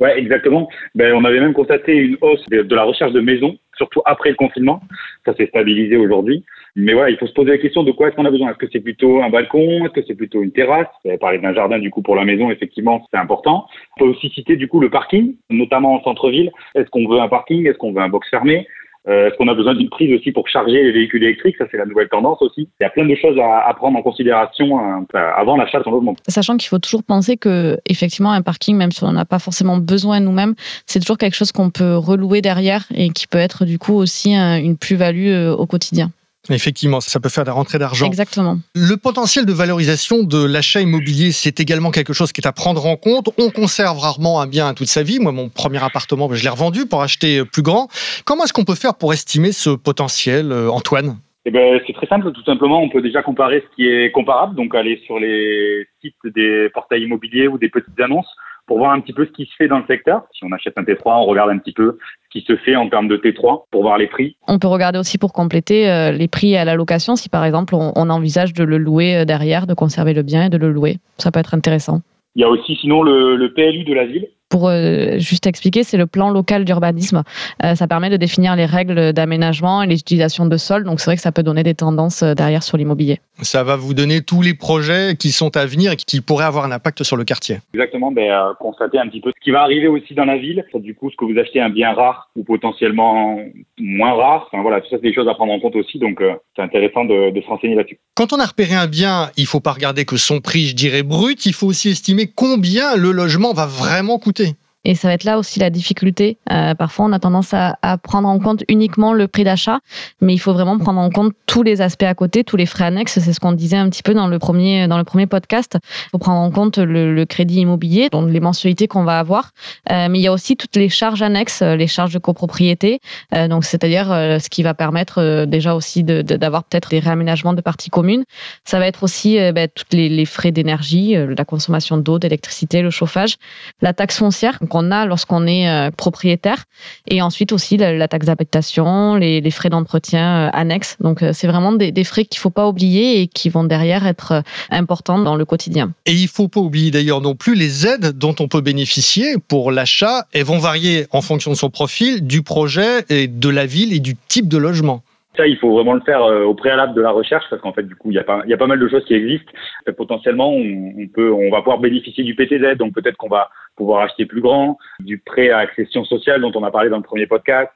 Oui, 0.00 0.10
exactement. 0.16 0.68
Ben, 0.94 1.12
on 1.14 1.24
avait 1.24 1.40
même 1.40 1.54
constaté 1.54 1.94
une 1.94 2.16
hausse 2.20 2.44
de, 2.50 2.62
de 2.62 2.74
la 2.74 2.82
recherche 2.82 3.12
de 3.12 3.20
maisons, 3.20 3.56
surtout 3.76 4.02
après 4.04 4.30
le 4.30 4.36
confinement. 4.36 4.82
Ça 5.24 5.34
s'est 5.36 5.46
stabilisé 5.46 5.96
aujourd'hui. 5.96 6.44
Mais 6.74 6.94
voilà, 6.94 7.10
il 7.10 7.18
faut 7.18 7.26
se 7.26 7.32
poser 7.32 7.50
la 7.50 7.58
question 7.58 7.82
de 7.82 7.92
quoi 7.92 8.08
est-ce 8.08 8.16
qu'on 8.16 8.24
a 8.24 8.30
besoin? 8.30 8.50
Est-ce 8.50 8.58
que 8.58 8.66
c'est 8.72 8.80
plutôt 8.80 9.22
un 9.22 9.28
balcon? 9.28 9.84
Est-ce 9.84 9.92
que 9.92 10.02
c'est 10.06 10.14
plutôt 10.14 10.42
une 10.42 10.52
terrasse? 10.52 10.86
Vous 11.04 11.10
avez 11.10 11.18
parlé 11.18 11.38
d'un 11.38 11.52
jardin 11.52 11.78
du 11.78 11.90
coup 11.90 12.00
pour 12.00 12.16
la 12.16 12.24
maison, 12.24 12.50
effectivement, 12.50 13.06
c'est 13.12 13.18
important. 13.18 13.66
On 13.96 14.04
peut 14.04 14.10
aussi 14.10 14.30
citer 14.30 14.56
du 14.56 14.68
coup 14.68 14.80
le 14.80 14.88
parking, 14.88 15.34
notamment 15.50 15.94
en 15.94 16.02
centre-ville. 16.02 16.50
Est-ce 16.74 16.88
qu'on 16.88 17.06
veut 17.06 17.20
un 17.20 17.28
parking? 17.28 17.66
Est-ce 17.66 17.76
qu'on 17.76 17.92
veut 17.92 18.00
un 18.00 18.08
box 18.08 18.28
fermé? 18.30 18.66
Euh, 19.08 19.26
Est-ce 19.26 19.36
qu'on 19.36 19.48
a 19.48 19.54
besoin 19.54 19.74
d'une 19.74 19.90
prise 19.90 20.14
aussi 20.14 20.30
pour 20.30 20.48
charger 20.48 20.82
les 20.82 20.92
véhicules 20.92 21.22
électriques? 21.22 21.56
Ça, 21.58 21.64
c'est 21.70 21.76
la 21.76 21.86
nouvelle 21.86 22.08
tendance 22.08 22.40
aussi. 22.40 22.68
Il 22.80 22.84
y 22.84 22.86
a 22.86 22.90
plein 22.90 23.04
de 23.04 23.14
choses 23.16 23.36
à, 23.38 23.72
prendre 23.74 23.98
en 23.98 24.02
considération 24.02 24.78
euh, 24.78 25.18
avant 25.36 25.56
l'achat 25.56 25.80
de 25.80 25.84
son 25.84 25.90
logement. 25.90 26.14
Sachant 26.28 26.56
qu'il 26.56 26.68
faut 26.68 26.78
toujours 26.78 27.02
penser 27.02 27.36
que, 27.36 27.76
effectivement, 27.86 28.30
un 28.30 28.42
parking, 28.42 28.76
même 28.76 28.92
si 28.92 29.02
on 29.02 29.08
n'en 29.08 29.20
a 29.20 29.24
pas 29.24 29.40
forcément 29.40 29.76
besoin 29.78 30.20
nous-mêmes, 30.20 30.54
c'est 30.86 31.00
toujours 31.00 31.18
quelque 31.18 31.34
chose 31.34 31.50
qu'on 31.50 31.70
peut 31.70 31.96
relouer 31.96 32.42
derrière 32.42 32.84
et 32.94 33.10
qui 33.10 33.26
peut 33.26 33.38
être 33.38 33.64
du 33.64 33.78
coup 33.78 33.94
aussi 33.94 34.34
une 34.34 34.78
plus-value 34.78 35.28
euh, 35.28 35.52
au 35.52 35.66
quotidien. 35.66 36.10
Effectivement, 36.50 37.00
ça 37.00 37.20
peut 37.20 37.28
faire 37.28 37.44
des 37.44 37.52
rentrées 37.52 37.78
d'argent. 37.78 38.06
Exactement. 38.06 38.58
Le 38.74 38.96
potentiel 38.96 39.46
de 39.46 39.52
valorisation 39.52 40.24
de 40.24 40.44
l'achat 40.44 40.80
immobilier, 40.80 41.30
c'est 41.30 41.60
également 41.60 41.90
quelque 41.92 42.12
chose 42.12 42.32
qui 42.32 42.40
est 42.40 42.46
à 42.46 42.52
prendre 42.52 42.84
en 42.86 42.96
compte. 42.96 43.30
On 43.38 43.50
conserve 43.50 43.98
rarement 43.98 44.40
un 44.40 44.48
bien 44.48 44.74
toute 44.74 44.88
sa 44.88 45.04
vie. 45.04 45.20
Moi, 45.20 45.30
mon 45.30 45.48
premier 45.48 45.82
appartement, 45.82 46.28
je 46.32 46.42
l'ai 46.42 46.48
revendu 46.48 46.86
pour 46.86 47.02
acheter 47.02 47.44
plus 47.44 47.62
grand. 47.62 47.88
Comment 48.24 48.44
est-ce 48.44 48.52
qu'on 48.52 48.64
peut 48.64 48.74
faire 48.74 48.96
pour 48.96 49.12
estimer 49.12 49.52
ce 49.52 49.70
potentiel, 49.70 50.50
euh, 50.50 50.68
Antoine? 50.68 51.18
Eh 51.44 51.50
ben, 51.50 51.80
c'est 51.86 51.92
très 51.92 52.06
simple, 52.06 52.30
tout 52.32 52.44
simplement. 52.44 52.82
On 52.82 52.88
peut 52.88 53.02
déjà 53.02 53.22
comparer 53.22 53.64
ce 53.68 53.76
qui 53.76 53.86
est 53.86 54.10
comparable, 54.10 54.56
donc 54.56 54.74
aller 54.74 55.00
sur 55.06 55.18
les 55.18 55.86
sites 56.00 56.14
des 56.34 56.68
portails 56.72 57.02
immobiliers 57.02 57.48
ou 57.48 57.58
des 57.58 57.68
petites 57.68 58.00
annonces 58.00 58.28
pour 58.66 58.78
voir 58.78 58.92
un 58.92 59.00
petit 59.00 59.12
peu 59.12 59.26
ce 59.26 59.32
qui 59.32 59.44
se 59.46 59.54
fait 59.56 59.68
dans 59.68 59.78
le 59.78 59.84
secteur. 59.86 60.22
Si 60.32 60.44
on 60.44 60.52
achète 60.52 60.74
un 60.76 60.82
T3, 60.82 61.22
on 61.22 61.24
regarde 61.24 61.50
un 61.50 61.58
petit 61.58 61.72
peu 61.72 61.98
ce 62.24 62.38
qui 62.38 62.44
se 62.46 62.56
fait 62.56 62.76
en 62.76 62.88
termes 62.88 63.08
de 63.08 63.16
T3 63.16 63.64
pour 63.70 63.82
voir 63.82 63.98
les 63.98 64.06
prix. 64.06 64.36
On 64.48 64.58
peut 64.58 64.68
regarder 64.68 64.98
aussi 64.98 65.18
pour 65.18 65.32
compléter 65.32 65.90
euh, 65.90 66.12
les 66.12 66.28
prix 66.28 66.56
à 66.56 66.64
la 66.64 66.74
location 66.74 67.16
si 67.16 67.28
par 67.28 67.44
exemple 67.44 67.74
on, 67.74 68.10
envisage 68.10 68.52
de 68.52 68.64
le 68.64 68.78
louer 68.78 69.16
euh, 69.16 69.24
derrière, 69.24 69.66
de 69.66 69.74
conserver 69.74 70.14
le 70.14 70.22
bien 70.22 70.46
et 70.46 70.50
de 70.50 70.56
le 70.56 70.70
louer. 70.70 70.96
Ça 71.18 71.30
peut 71.30 71.40
être 71.40 71.54
intéressant. 71.54 72.00
Il 72.34 72.40
y 72.40 72.44
a 72.44 72.48
aussi 72.48 72.76
sinon 72.76 73.02
le, 73.02 73.36
le 73.36 73.52
PLU 73.52 73.84
de 73.84 73.94
la 73.94 74.06
ville 74.06 74.28
pour 74.52 74.68
euh, 74.68 75.16
juste 75.16 75.46
expliquer, 75.46 75.82
c'est 75.82 75.96
le 75.96 76.06
plan 76.06 76.28
local 76.28 76.66
d'urbanisme. 76.66 77.22
Euh, 77.64 77.74
ça 77.74 77.88
permet 77.88 78.10
de 78.10 78.18
définir 78.18 78.54
les 78.54 78.66
règles 78.66 79.14
d'aménagement 79.14 79.82
et 79.82 79.86
les 79.86 79.98
utilisations 79.98 80.44
de 80.44 80.56
sol. 80.58 80.84
Donc 80.84 81.00
c'est 81.00 81.06
vrai 81.06 81.16
que 81.16 81.22
ça 81.22 81.32
peut 81.32 81.42
donner 81.42 81.62
des 81.62 81.74
tendances 81.74 82.22
euh, 82.22 82.34
derrière 82.34 82.62
sur 82.62 82.76
l'immobilier. 82.76 83.18
Ça 83.40 83.64
va 83.64 83.76
vous 83.76 83.94
donner 83.94 84.20
tous 84.20 84.42
les 84.42 84.52
projets 84.52 85.16
qui 85.18 85.32
sont 85.32 85.56
à 85.56 85.64
venir 85.64 85.92
et 85.92 85.96
qui 85.96 86.20
pourraient 86.20 86.44
avoir 86.44 86.66
un 86.66 86.70
impact 86.70 87.02
sur 87.02 87.16
le 87.16 87.24
quartier. 87.24 87.60
Exactement, 87.72 88.12
ben, 88.12 88.52
constater 88.60 88.98
un 88.98 89.08
petit 89.08 89.22
peu 89.22 89.32
ce 89.34 89.42
qui 89.42 89.52
va 89.52 89.62
arriver 89.62 89.88
aussi 89.88 90.12
dans 90.12 90.26
la 90.26 90.36
ville. 90.36 90.62
Du 90.74 90.94
coup, 90.94 91.10
ce 91.10 91.16
que 91.16 91.24
vous 91.24 91.38
achetez 91.38 91.58
un 91.62 91.70
bien 91.70 91.94
rare 91.94 92.28
ou 92.36 92.44
potentiellement 92.44 93.38
moins 93.78 94.12
rare. 94.12 94.50
Enfin 94.52 94.60
voilà, 94.60 94.82
tout 94.82 94.88
ça 94.90 94.96
c'est 94.96 95.08
des 95.08 95.14
choses 95.14 95.28
à 95.28 95.34
prendre 95.34 95.54
en 95.54 95.60
compte 95.60 95.76
aussi. 95.76 95.98
Donc 95.98 96.22
c'est 96.54 96.62
intéressant 96.62 97.06
de, 97.06 97.30
de 97.30 97.40
se 97.40 97.46
renseigner 97.46 97.74
là-dessus. 97.74 97.98
Quand 98.14 98.34
on 98.34 98.38
a 98.38 98.44
repéré 98.44 98.74
un 98.74 98.86
bien, 98.86 99.30
il 99.38 99.46
faut 99.46 99.60
pas 99.60 99.72
regarder 99.72 100.04
que 100.04 100.18
son 100.18 100.40
prix, 100.40 100.66
je 100.66 100.74
dirais 100.74 101.02
brut. 101.02 101.46
Il 101.46 101.54
faut 101.54 101.68
aussi 101.68 101.88
estimer 101.88 102.26
combien 102.26 102.96
le 102.96 103.12
logement 103.12 103.54
va 103.54 103.64
vraiment 103.64 104.18
coûter. 104.18 104.41
Et 104.84 104.94
ça 104.94 105.08
va 105.08 105.14
être 105.14 105.24
là 105.24 105.38
aussi 105.38 105.60
la 105.60 105.70
difficulté. 105.70 106.38
Euh, 106.50 106.74
parfois, 106.74 107.06
on 107.06 107.12
a 107.12 107.18
tendance 107.18 107.54
à, 107.54 107.78
à, 107.82 107.98
prendre 107.98 108.28
en 108.28 108.38
compte 108.38 108.64
uniquement 108.68 109.12
le 109.12 109.28
prix 109.28 109.44
d'achat, 109.44 109.80
mais 110.20 110.34
il 110.34 110.38
faut 110.38 110.52
vraiment 110.52 110.78
prendre 110.78 111.00
en 111.00 111.10
compte 111.10 111.32
tous 111.46 111.62
les 111.62 111.80
aspects 111.80 112.02
à 112.02 112.14
côté, 112.14 112.44
tous 112.44 112.56
les 112.56 112.66
frais 112.66 112.84
annexes. 112.84 113.18
C'est 113.18 113.32
ce 113.32 113.40
qu'on 113.40 113.52
disait 113.52 113.76
un 113.76 113.88
petit 113.88 114.02
peu 114.02 114.14
dans 114.14 114.26
le 114.26 114.38
premier 114.38 114.88
dans 114.88 114.98
le 114.98 115.04
premier 115.04 115.26
podcast. 115.26 115.78
Il 115.84 116.10
faut 116.10 116.18
prendre 116.18 116.40
en 116.40 116.50
compte 116.50 116.78
le, 116.78 117.14
le 117.14 117.26
crédit 117.26 117.60
immobilier, 117.60 118.08
donc 118.10 118.30
les 118.30 118.40
mensualités 118.40 118.88
qu'on 118.88 119.04
va 119.04 119.18
avoir, 119.18 119.50
euh, 119.90 120.08
mais 120.10 120.18
il 120.18 120.22
y 120.22 120.26
a 120.26 120.32
aussi 120.32 120.56
toutes 120.56 120.76
les 120.76 120.88
charges 120.88 121.22
annexes, 121.22 121.62
les 121.62 121.86
charges 121.86 122.14
de 122.14 122.18
copropriété. 122.18 123.00
Euh, 123.34 123.48
donc, 123.48 123.64
c'est-à-dire 123.64 124.10
euh, 124.12 124.38
ce 124.38 124.48
qui 124.48 124.62
va 124.62 124.74
permettre 124.74 125.18
euh, 125.18 125.46
déjà 125.46 125.74
aussi 125.74 126.02
d'avoir 126.04 126.62
de, 126.62 126.66
peut-être 126.68 126.90
des 126.90 126.98
réaménagements 126.98 127.52
de 127.52 127.60
parties 127.60 127.90
communes. 127.90 128.24
Ça 128.64 128.78
va 128.78 128.86
être 128.86 129.02
aussi 129.02 129.38
euh, 129.38 129.52
ben, 129.52 129.68
tous 129.74 129.84
les, 129.92 130.08
les, 130.08 130.24
frais 130.24 130.52
d'énergie, 130.52 131.14
la 131.14 131.44
consommation 131.44 131.96
d'eau, 131.96 132.18
d'électricité, 132.18 132.82
le 132.82 132.90
chauffage, 132.90 133.36
la 133.80 133.92
taxe 133.92 134.18
foncière 134.18 134.58
qu'on 134.72 134.90
a 134.90 135.04
lorsqu'on 135.04 135.46
est 135.46 135.68
euh, 135.68 135.90
propriétaire. 135.90 136.64
Et 137.06 137.20
ensuite 137.20 137.52
aussi 137.52 137.76
la, 137.76 138.08
taxe 138.08 138.24
d'habitation, 138.24 139.16
les, 139.16 139.50
frais 139.50 139.68
d'entretien 139.68 140.46
euh, 140.46 140.50
annexes. 140.54 140.96
Donc 140.98 141.22
euh, 141.22 141.32
c'est 141.34 141.46
vraiment 141.46 141.72
des, 141.72 142.04
frais 142.04 142.24
qu'il 142.24 142.40
faut 142.40 142.48
pas 142.48 142.66
oublier 142.66 143.20
et 143.20 143.26
qui 143.26 143.50
vont 143.50 143.64
derrière 143.64 144.06
être 144.06 144.42
importants 144.70 145.18
dans 145.18 145.36
le 145.36 145.44
quotidien. 145.44 145.92
Et 146.06 146.14
il 146.14 146.26
faut 146.26 146.48
pas 146.48 146.60
oublier 146.60 146.90
d'ailleurs 146.90 147.20
non 147.20 147.34
plus 147.34 147.54
les 147.54 147.86
aides 147.86 148.16
dont 148.16 148.34
on 148.40 148.48
peut 148.48 148.62
bénéficier 148.62 149.34
pour 149.46 149.72
l'achat. 149.72 150.26
Elles 150.32 150.44
vont 150.44 150.58
varier 150.58 151.06
en 151.10 151.20
fonction 151.20 151.50
de 151.50 151.56
son 151.56 151.68
profil, 151.68 152.26
du 152.26 152.40
projet 152.42 153.04
et 153.10 153.26
de 153.26 153.48
la 153.50 153.66
ville 153.66 153.92
et 153.92 154.00
du 154.00 154.16
type 154.28 154.48
de 154.48 154.56
logement. 154.56 155.02
Ça, 155.36 155.46
il 155.46 155.56
faut 155.56 155.72
vraiment 155.72 155.94
le 155.94 156.02
faire 156.02 156.22
euh, 156.22 156.44
au 156.44 156.54
préalable 156.54 156.94
de 156.94 157.00
la 157.00 157.10
recherche 157.10 157.46
parce 157.48 157.62
qu'en 157.62 157.72
fait, 157.72 157.84
du 157.84 157.96
coup, 157.96 158.10
il 158.10 158.14
y 158.14 158.18
a 158.18 158.24
pas, 158.24 158.42
y 158.46 158.52
a 158.52 158.58
pas 158.58 158.66
mal 158.66 158.78
de 158.78 158.88
choses 158.88 159.04
qui 159.06 159.14
existent. 159.14 159.50
potentiellement, 159.96 160.50
on, 160.52 161.06
peut, 161.08 161.32
on 161.32 161.50
va 161.50 161.58
pouvoir 161.58 161.78
bénéficier 161.78 162.22
du 162.22 162.34
PTZ, 162.34 162.76
donc 162.76 162.92
peut-être 162.92 163.16
qu'on 163.16 163.28
va 163.28 163.48
pouvoir 163.76 164.02
acheter 164.02 164.26
plus 164.26 164.42
grand, 164.42 164.76
du 165.00 165.18
prêt 165.18 165.48
à 165.48 165.58
accession 165.58 166.04
sociale 166.04 166.42
dont 166.42 166.52
on 166.54 166.64
a 166.64 166.70
parlé 166.70 166.90
dans 166.90 166.98
le 166.98 167.02
premier 167.02 167.26
podcast, 167.26 167.70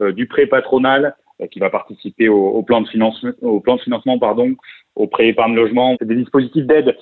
euh, 0.00 0.12
du 0.12 0.26
prêt 0.28 0.46
patronal 0.46 1.16
euh, 1.40 1.48
qui 1.48 1.58
va 1.58 1.68
participer 1.68 2.28
au, 2.28 2.46
au, 2.50 2.62
plan 2.62 2.80
de 2.80 2.88
financement, 2.88 3.32
au 3.42 3.58
plan 3.58 3.74
de 3.74 3.80
financement, 3.80 4.16
pardon, 4.20 4.54
au 4.94 5.08
prêt 5.08 5.26
épargne 5.26 5.56
logement. 5.56 5.96
C'est 5.98 6.06
des 6.06 6.14
dispositifs 6.14 6.66
d'aide 6.66 6.96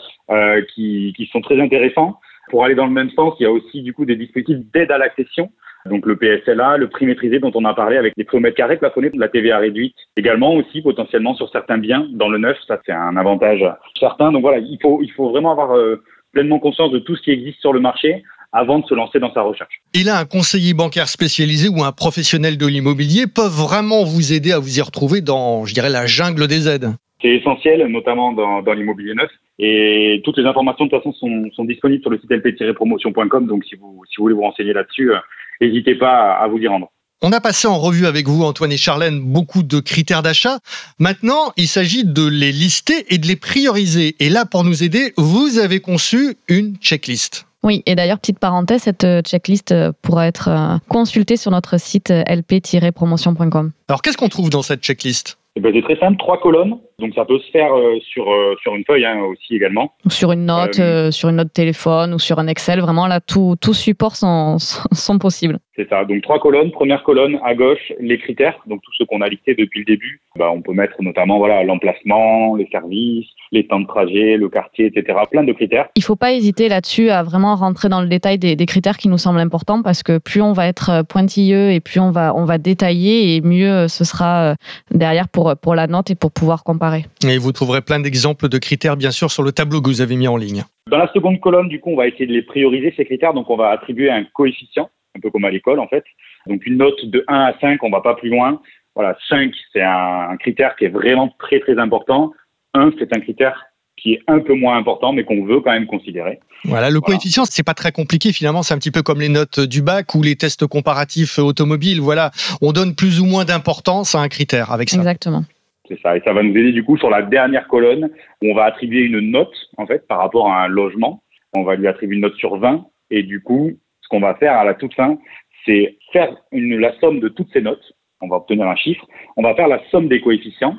qui, 0.75 1.13
qui 1.17 1.27
sont 1.27 1.43
très 1.43 1.61
intéressants. 1.61 2.19
Pour 2.51 2.65
aller 2.65 2.75
dans 2.75 2.87
le 2.87 2.93
même 2.93 3.11
sens, 3.11 3.35
il 3.39 3.43
y 3.43 3.47
a 3.47 3.53
aussi 3.53 3.83
du 3.83 3.93
coup 3.93 4.07
des 4.07 4.17
dispositifs 4.17 4.65
d'aide 4.73 4.91
à 4.91 4.97
l'accession 4.97 5.51
donc 5.87 6.07
le 6.07 6.17
PSLA, 6.17 6.77
le 6.77 6.89
prix 6.89 7.07
maîtrisé 7.07 7.39
dont 7.39 7.53
on 7.55 7.65
a 7.65 7.75
parlé 7.75 7.97
avec 7.97 8.15
les 8.17 8.25
prix 8.25 8.37
au 8.37 8.41
mètre 8.41 8.57
carré 8.57 8.77
plafonnés, 8.77 9.11
la 9.15 9.29
TVA 9.29 9.59
réduite, 9.59 9.95
également 10.17 10.55
aussi 10.55 10.83
potentiellement 10.83 11.35
sur 11.35 11.51
certains 11.51 11.79
biens 11.79 12.07
dans 12.13 12.29
le 12.29 12.39
neuf, 12.39 12.57
ça 12.67 12.81
c'est 12.85 12.93
un 12.93 13.17
avantage 13.17 13.65
certain. 13.99 14.33
Donc 14.33 14.43
voilà, 14.43 14.59
il 14.59 14.79
faut, 14.81 15.01
il 15.03 15.11
faut 15.13 15.31
vraiment 15.31 15.53
avoir 15.53 15.77
euh, 15.77 16.03
pleinement 16.33 16.59
conscience 16.59 16.91
de 16.91 16.99
tout 16.99 17.17
ce 17.17 17.23
qui 17.23 17.31
existe 17.31 17.61
sur 17.61 17.73
le 17.73 17.81
marché 17.81 18.23
avant 18.53 18.79
de 18.79 18.87
se 18.87 18.95
lancer 18.95 19.19
dans 19.19 19.33
sa 19.33 19.43
recherche. 19.43 19.83
Et 19.95 20.05
là, 20.05 20.19
un 20.19 20.25
conseiller 20.25 20.73
bancaire 20.73 21.09
spécialisé 21.09 21.69
ou 21.69 21.83
un 21.83 21.93
professionnel 21.93 22.57
de 22.57 22.67
l'immobilier 22.67 23.27
peuvent 23.27 23.53
vraiment 23.53 24.05
vous 24.05 24.33
aider 24.33 24.53
à 24.53 24.59
vous 24.59 24.79
y 24.79 24.83
retrouver 24.83 25.21
dans, 25.21 25.67
je 25.67 25.75
dirais, 25.75 25.91
la 25.91 26.07
jungle 26.07 26.47
des 26.47 26.69
aides. 26.69 26.89
C'est 27.21 27.29
essentiel, 27.29 27.85
notamment 27.89 28.33
dans, 28.33 28.63
dans 28.63 28.73
l'immobilier 28.73 29.15
neuf. 29.15 29.31
Et 29.59 30.21
toutes 30.25 30.39
les 30.39 30.47
informations, 30.47 30.87
de 30.87 30.91
toute 30.91 31.01
façon, 31.01 31.13
sont, 31.13 31.51
sont 31.53 31.65
disponibles 31.65 32.01
sur 32.01 32.11
le 32.11 32.19
site 32.19 32.31
lp-promotion.com. 32.31 33.47
Donc, 33.47 33.65
si 33.65 33.75
vous, 33.75 34.03
si 34.09 34.17
vous 34.17 34.25
voulez 34.25 34.35
vous 34.35 34.43
renseigner 34.43 34.73
là-dessus, 34.73 35.13
euh, 35.13 35.19
n'hésitez 35.61 35.95
pas 35.95 36.35
à 36.35 36.49
vous 36.49 36.59
y 36.59 36.69
rendre. 36.69 36.91
On 37.21 37.33
a 37.33 37.41
passé 37.41 37.67
en 37.67 37.79
revue 37.79 38.07
avec 38.07 38.29
vous, 38.29 38.45
Antoine 38.45 38.71
et 38.71 38.77
Charlène, 38.77 39.21
beaucoup 39.21 39.65
de 39.65 39.81
critères 39.81 40.23
d'achat. 40.23 40.61
Maintenant, 41.01 41.53
il 41.57 41.67
s'agit 41.67 42.05
de 42.05 42.25
les 42.25 42.53
lister 42.53 43.13
et 43.13 43.19
de 43.19 43.27
les 43.27 43.35
prioriser. 43.35 44.15
Et 44.21 44.29
là, 44.29 44.45
pour 44.45 44.63
nous 44.63 44.85
aider, 44.85 45.15
vous 45.17 45.59
avez 45.59 45.81
conçu 45.81 46.37
une 46.47 46.77
checklist. 46.77 47.47
Oui, 47.65 47.83
et 47.87 47.97
d'ailleurs, 47.97 48.21
petite 48.21 48.39
parenthèse, 48.39 48.83
cette 48.83 49.03
euh, 49.03 49.21
checklist 49.21 49.73
euh, 49.73 49.91
pourra 50.01 50.29
être 50.29 50.49
euh, 50.49 50.79
consultée 50.89 51.37
sur 51.37 51.51
notre 51.51 51.77
site 51.81 52.11
lp-promotion.com. 52.11 53.73
Alors, 53.89 54.03
qu'est-ce 54.03 54.17
qu'on 54.17 54.29
trouve 54.29 54.49
dans 54.49 54.63
cette 54.63 54.83
checklist? 54.83 55.39
Ben, 55.61 55.73
C'est 55.75 55.83
très 55.83 55.99
simple, 55.99 56.17
trois 56.19 56.41
colonnes. 56.41 56.79
Donc 56.99 57.15
ça 57.15 57.25
peut 57.25 57.39
se 57.39 57.51
faire 57.51 57.71
sur, 58.01 58.27
sur 58.61 58.75
une 58.75 58.85
feuille 58.85 59.05
hein, 59.05 59.21
aussi 59.21 59.55
également. 59.55 59.93
Sur 60.09 60.33
une 60.33 60.47
note, 60.47 60.81
sur 61.11 61.29
une 61.29 61.37
note 61.37 61.53
téléphone 61.53 62.15
ou 62.15 62.19
sur 62.19 62.39
un 62.39 62.47
Excel. 62.49 62.81
Vraiment, 62.81 63.07
là, 63.07 63.21
tout, 63.21 63.55
tout 63.61 63.75
support 63.75 64.17
sont, 64.17 64.59
sont 64.93 65.19
possibles. 65.19 65.59
C'est 65.79 65.89
ça. 65.89 66.05
Donc 66.05 66.23
trois 66.23 66.41
colonnes. 66.41 66.73
Première 66.73 67.05
colonne 67.05 67.39
à 67.45 67.55
gauche, 67.55 67.93
les 68.01 68.19
critères. 68.19 68.59
Donc 68.67 68.83
tout 68.83 68.91
ce 68.99 69.05
qu'on 69.05 69.21
a 69.21 69.29
listé 69.29 69.55
depuis 69.55 69.81
le 69.81 69.85
début. 69.85 70.21
Bah, 70.37 70.51
on 70.53 70.61
peut 70.61 70.73
mettre 70.73 71.01
notamment 71.01 71.39
voilà 71.39 71.63
l'emplacement, 71.63 72.57
les 72.57 72.67
services, 72.73 73.27
les 73.53 73.65
temps 73.65 73.79
de 73.79 73.87
trajet, 73.87 74.37
le 74.37 74.49
quartier, 74.49 74.87
etc. 74.87 75.21
Plein 75.31 75.45
de 75.45 75.53
critères. 75.53 75.89
Il 75.95 76.03
faut 76.03 76.17
pas 76.17 76.33
hésiter 76.33 76.69
là-dessus 76.69 77.11
à 77.11 77.23
vraiment 77.23 77.55
rentrer 77.55 77.89
dans 77.89 78.01
le 78.01 78.09
détail 78.09 78.39
des, 78.39 78.57
des, 78.57 78.67
critères 78.67 78.97
qui 78.97 79.09
nous 79.09 79.19
semblent 79.19 79.39
importants 79.39 79.83
parce 79.83 80.03
que 80.03 80.19
plus 80.19 80.43
on 80.43 80.53
va 80.53 80.67
être 80.67 81.05
pointilleux 81.09 81.71
et 81.71 81.79
plus 81.79 82.01
on 82.01 82.11
va 82.11 82.35
on 82.35 82.45
va 82.45 82.59
détailler 82.59 83.37
et 83.37 83.41
mieux 83.41 83.87
ce 83.87 84.03
sera 84.03 84.51
euh, 84.51 84.55
derrière 84.91 85.29
pour 85.29 85.55
pour 85.63 85.77
la 85.77 85.87
note 85.87 86.11
et 86.11 86.17
pour 86.17 86.33
pouvoir 86.33 86.65
comparer. 86.65 87.05
Et 87.25 87.39
vous 87.39 87.53
trouverez 87.53 87.83
plein 87.83 88.01
d'exemples 88.01 88.49
de 88.49 88.59
critères 88.59 88.97
bien 88.97 89.13
sûr 89.13 89.31
sur 89.31 89.45
le 89.45 89.53
tableau 89.53 89.81
que 89.81 89.89
vous 89.89 90.01
avez 90.01 90.17
mis 90.17 90.27
en 90.27 90.37
ligne. 90.37 90.65
Dans 90.91 90.99
la 90.99 91.13
seconde 91.13 91.39
colonne, 91.41 91.69
du 91.69 91.81
coup, 91.81 91.91
on 91.91 91.97
va 91.97 92.09
essayer 92.09 92.27
de 92.27 92.33
les 92.33 92.43
prioriser 92.43 92.95
ces 92.97 93.05
critères. 93.05 93.35
Donc 93.35 93.51
on 93.51 93.57
va 93.57 93.69
attribuer 93.69 94.11
un 94.11 94.25
coefficient 94.25 94.89
un 95.17 95.21
peu 95.21 95.31
comme 95.31 95.45
à 95.45 95.51
l'école 95.51 95.81
en 95.81 95.89
fait. 95.89 96.05
Donc 96.47 96.65
une 96.67 96.79
note 96.79 97.05
de 97.05 97.25
1 97.29 97.35
à 97.35 97.59
5, 97.61 97.83
on 97.83 97.91
va 97.91 98.01
pas 98.01 98.15
plus 98.15 98.31
loin. 98.31 98.61
Voilà, 98.95 99.17
5, 99.29 99.53
c'est 99.73 99.83
un, 99.83 100.37
critère 100.39 100.75
qui 100.77 100.87
est 100.87 100.89
vraiment 100.89 101.35
très 101.39 101.61
très 101.61 101.79
important. 101.79 102.33
1, 102.75 102.93
c'est 102.99 103.15
un 103.17 103.21
critère 103.21 103.67
qui 103.97 104.15
est 104.15 104.23
un 104.29 104.41
peu 104.41 104.55
moins 104.55 104.77
important, 104.77 105.13
mais 105.13 105.25
qu'on 105.25 105.45
veut 105.45 105.61
quand 105.61 105.73
même 105.73 105.87
considérer. 105.87 106.39
Voilà, 106.65 106.91
le 106.91 107.01
coefficient, 107.01 107.45
c'est 107.45 107.65
pas 107.65 107.75
très 107.75 107.93
compliqué 107.93 108.33
finalement, 108.33 108.63
c'est 108.63 108.75
un 108.75 108.79
petit 108.79 108.91
peu 108.91 109.03
comme 109.03 109.21
les 109.21 109.29
notes 109.29 109.61
du 109.61 109.83
bac 109.83 110.15
ou 110.15 110.23
les 110.23 110.37
tests 110.37 110.67
comparatifs 110.67 111.39
automobiles. 111.39 112.01
Voilà, 112.01 112.31
on 112.61 112.73
donne 112.73 112.95
plus 112.95 113.21
ou 113.21 113.27
moins 113.27 113.45
d'importance 113.45 114.15
à 114.15 114.21
un 114.21 114.29
critère 114.29 114.73
avec 114.73 114.89
ça. 114.89 114.99
Exactement. 114.99 115.45
C'est 115.89 116.01
ça, 116.01 116.17
et 116.17 116.21
ça 116.25 116.33
va 116.33 116.43
nous 116.43 116.51
aider 116.51 116.73
du 116.73 116.85
coup 116.85 116.99
sur 116.99 117.09
la 117.09 117.23
dernière 117.23 117.67
colonne 117.67 118.11
où 118.43 118.51
on 118.51 118.55
va 118.55 118.65
attribuer 118.65 119.01
une 119.01 119.21
note 119.31 119.55
en 119.79 119.87
fait 119.87 120.07
par 120.07 120.19
rapport 120.19 120.51
à 120.51 120.65
un 120.65 120.69
logement. 120.69 121.23
On 121.55 121.63
va 121.63 121.77
lui 121.77 121.87
attribuer 121.87 122.17
une 122.17 122.23
note 122.23 122.37
sur 122.37 122.59
20 122.59 122.85
et 123.11 123.23
du 123.23 123.43
coup, 123.43 123.73
ce 124.09 124.17
qu'on 124.17 124.21
va 124.21 124.35
faire 124.37 124.55
à 124.55 124.65
la 124.65 124.73
toute 124.73 124.95
fin, 124.95 125.19
c'est 125.67 125.99
faire 126.13 126.35
la 126.51 126.99
somme 126.99 127.21
de 127.21 127.29
toutes 127.29 127.53
ces 127.53 127.61
notes. 127.61 127.93
On 128.23 128.29
va 128.29 128.37
obtenir 128.37 128.67
un 128.67 128.77
chiffre. 128.77 129.07
On 129.37 129.43
va 129.43 129.55
faire 129.55 129.69
la 129.69 129.83
somme 129.91 130.09
des 130.09 130.23
coefficients. 130.23 130.77